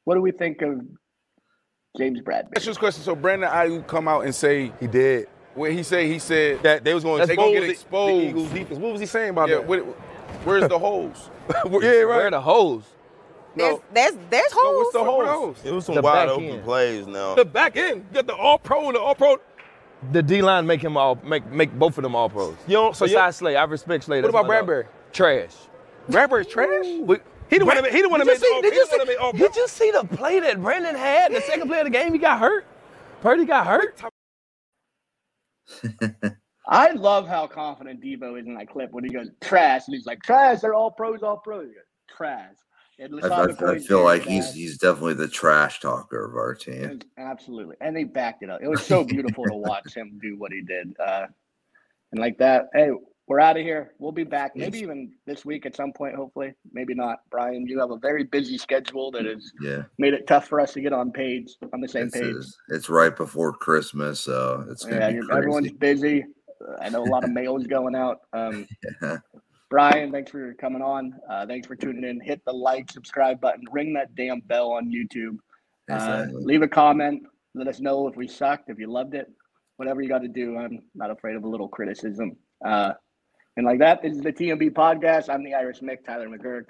What 0.06 0.16
do 0.16 0.22
we 0.22 0.32
think 0.32 0.62
of 0.62 0.82
James 1.98 2.22
Bradberry? 2.22 2.50
That's 2.54 2.66
just 2.66 2.78
a 2.78 2.80
question. 2.80 3.04
So 3.04 3.16
Brandon 3.16 3.50
Aiyuk 3.50 3.88
come 3.88 4.08
out 4.08 4.26
and 4.26 4.34
say 4.34 4.72
He 4.80 4.88
did. 4.88 5.28
what 5.56 5.72
he 5.72 5.84
say? 5.84 6.08
He 6.08 6.20
said 6.20 6.62
That 6.64 6.84
they 6.84 6.94
was 6.94 7.04
going 7.04 7.22
to 7.22 7.28
They 7.28 7.36
get 7.36 7.62
the- 7.62 7.70
exposed. 7.70 8.22
The 8.24 8.30
Eagles 8.30 8.50
defense. 8.52 8.80
What 8.80 8.92
was 8.94 9.02
he 9.02 9.08
saying 9.08 9.32
about 9.32 9.50
yeah, 9.50 9.56
that? 9.56 9.68
what, 9.68 9.80
where's 10.46 10.68
the 10.68 10.80
holes? 10.88 11.30
yeah, 11.50 11.58
right. 11.64 11.74
Where 12.06 12.28
are 12.28 12.32
the 12.32 12.42
holes? 12.42 12.84
There's, 13.56 13.80
there's, 13.94 14.14
there's 14.30 14.54
No, 14.56 14.62
holes. 14.62 14.78
what's 14.78 14.94
the 14.94 15.04
holes? 15.04 15.58
It 15.66 15.72
was 15.72 15.86
some 15.86 15.96
The 15.96 16.02
wide 16.02 16.30
open 16.30 16.46
end. 16.46 16.64
plays 16.64 17.08
now. 17.08 17.36
The 17.36 17.46
back 17.46 17.76
end. 17.78 18.06
You 18.10 18.16
got 18.16 18.28
the 18.28 18.36
all 18.36 18.58
pro 18.58 18.88
and 18.88 18.96
the 18.96 19.00
all 19.00 19.16
pro. 19.16 19.38
The 20.12 20.24
D 20.24 20.42
line 20.42 20.66
make 20.66 20.82
him 20.82 20.98
all 20.98 21.16
make 21.24 21.46
make 21.52 21.72
both 21.78 21.98
of 21.98 22.04
them 22.04 22.16
all 22.16 22.30
pros. 22.30 22.56
You 22.68 22.74
don't. 22.74 22.96
So 22.96 23.06
you, 23.06 23.12
Besides 23.12 23.38
Slay, 23.38 23.56
I 23.56 23.64
respect 23.66 24.06
Slay. 24.06 24.18
What 24.22 24.32
That's 24.32 24.32
about 24.32 24.48
my 24.48 24.56
dog. 24.60 24.68
Bradberry? 24.68 24.88
Trash. 25.14 25.56
Bradberry's 26.10 26.48
trash. 26.48 26.86
We- 27.02 27.18
he 27.50 27.58
the 27.60 27.66
one 27.66 27.76
that 27.76 27.84
made- 27.84 27.94
he 27.94 28.02
the 28.02 28.10
one 28.10 28.20
that 28.20 28.26
Did 28.26 28.32
made 28.32 28.34
you 28.34 28.40
the 28.40 28.46
see- 28.46 28.54
all- 28.56 28.62
did 28.62 28.74
he 28.74 28.80
you 28.80 28.86
the 28.86 28.90
one 28.98 29.00
that 29.08 29.08
see- 29.14 29.18
all 29.18 29.32
did 29.34 29.56
you 29.58 29.68
see 29.68 29.92
the 29.92 30.04
play 30.16 30.40
that 30.40 30.62
Brandon 30.62 30.96
had? 30.96 31.34
The 31.34 31.42
second 31.42 31.68
play 31.68 31.80
of 31.80 31.84
the 31.86 31.90
game, 31.92 32.14
he 32.14 32.20
got 32.20 32.40
hurt. 32.40 32.66
Purdy 33.22 33.46
got 33.46 33.68
hurt. 33.68 34.02
I 36.68 36.92
love 36.92 37.28
how 37.28 37.48
confident 37.48 38.02
Debo 38.02 38.40
is 38.40 38.48
in 38.48 38.56
that 38.56 38.70
clip 38.70 38.92
when 38.92 39.04
he 39.04 39.10
goes 39.10 39.30
trash, 39.42 39.84
and 39.88 39.96
he's 39.96 40.06
like 40.06 40.22
trash. 40.24 40.62
They're 40.62 40.74
all 40.74 40.92
pros, 40.92 41.22
all 41.24 41.38
pros. 41.38 41.68
He 41.68 41.74
goes, 41.74 41.84
trash. 42.16 42.54
I, 43.02 43.28
I- 43.28 43.72
I 43.72 43.80
feel 43.80 44.04
like 44.04 44.24
he's 44.24 44.54
he's 44.54 44.78
definitely 44.78 45.16
the 45.16 45.28
trash 45.28 45.80
talker 45.80 46.24
of 46.26 46.36
our 46.36 46.54
team. 46.56 47.00
absolutely, 47.18 47.76
and 47.82 47.96
they 47.96 48.04
backed 48.04 48.44
it 48.44 48.50
up. 48.50 48.62
It 48.62 48.68
was 48.68 48.86
so 48.86 49.04
beautiful 49.04 49.46
to 49.46 49.54
watch 49.56 49.94
him 49.94 50.20
do 50.22 50.38
what 50.38 50.52
he 50.52 50.62
did, 50.62 50.96
uh, 51.00 51.28
and 52.12 52.22
like 52.22 52.38
that. 52.40 52.68
Hey, 52.74 52.92
we're 53.28 53.40
out 53.40 53.58
of 53.58 53.64
here. 53.64 53.94
We'll 53.98 54.12
be 54.12 54.24
back, 54.26 54.56
maybe 54.56 54.80
even 54.80 55.14
this 55.26 55.46
week 55.46 55.66
at 55.66 55.76
some 55.76 55.94
point. 55.94 56.16
Hopefully, 56.16 56.54
maybe 56.74 56.94
not. 56.94 57.20
Brian, 57.30 57.66
you 57.66 57.80
have 57.80 57.92
a 57.92 57.98
very 57.98 58.24
busy 58.24 58.58
schedule 58.58 59.10
that 59.12 59.26
has 59.26 59.52
Yeah, 59.62 59.84
made 59.98 60.14
it 60.14 60.28
tough 60.28 60.48
for 60.48 60.60
us 60.60 60.74
to 60.74 60.82
get 60.82 60.92
on 60.94 61.12
page 61.12 61.56
on 61.74 61.80
the 61.82 61.88
same 61.88 62.08
it's, 62.08 62.20
page. 62.20 62.36
it's, 62.36 62.58
it's 62.70 62.90
right 62.90 63.16
before 63.16 63.54
Christmas, 63.54 64.20
so 64.20 64.66
it's 64.70 64.86
Yeah, 64.86 65.12
be 65.12 65.20
everyone's 65.32 65.72
busy. 65.72 66.26
I 66.82 66.90
know 66.90 67.04
a 67.04 67.10
lot 67.10 67.24
of 67.24 67.32
mails 67.32 67.66
going 67.68 67.96
out. 67.96 68.20
Um, 68.34 68.68
Yeah. 69.02 69.18
Brian, 69.72 70.12
thanks 70.12 70.30
for 70.30 70.54
coming 70.56 70.82
on. 70.82 71.18
Uh, 71.30 71.48
thanks 71.48 71.66
for 71.66 71.78
tuning 71.78 72.04
in. 72.04 72.20
Hit 72.20 72.44
the 72.44 72.52
like, 72.52 72.92
subscribe 72.92 73.40
button, 73.40 73.64
ring 73.72 73.94
that 73.94 74.14
damn 74.16 74.42
bell 74.42 74.74
on 74.74 74.92
YouTube. 74.92 75.38
Uh, 75.90 76.26
leave 76.30 76.62
a 76.62 76.68
comment. 76.68 77.24
Let 77.56 77.70
us 77.70 77.80
know 77.80 78.06
if 78.10 78.18
we 78.18 78.28
sucked, 78.28 78.70
if 78.70 78.80
you 78.80 78.92
loved 78.92 79.16
it, 79.16 79.32
whatever 79.78 80.02
you 80.02 80.10
got 80.10 80.24
to 80.24 80.28
do. 80.28 80.58
I'm 80.58 80.80
not 80.94 81.10
afraid 81.10 81.38
of 81.38 81.46
a 81.46 81.48
little 81.48 81.70
criticism. 81.70 82.36
Uh, 82.64 82.92
and 83.56 83.66
like 83.66 83.80
that, 83.80 84.02
this 84.02 84.12
is 84.12 84.22
the 84.22 84.34
T&B 84.34 84.72
podcast. 84.72 85.30
I'm 85.30 85.42
the 85.42 85.54
Irish 85.54 85.80
Mick, 85.80 86.06
Tyler 86.06 86.28
McGurk. 86.28 86.66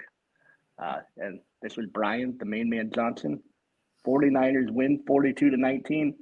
Uh, 0.80 1.00
and 1.16 1.40
this 1.60 1.76
was 1.76 1.86
Brian, 1.86 2.36
the 2.38 2.44
main 2.44 2.70
man 2.70 2.92
Johnson. 2.94 3.42
49ers 4.06 4.70
win 4.70 5.02
42 5.08 5.50
to 5.50 5.56
19. 5.56 6.14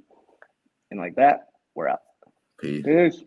And 0.89 0.99
like 0.99 1.15
that, 1.17 1.49
we're 1.75 1.89
out. 1.89 2.01
Peace. 2.59 2.83
Peace. 2.83 3.23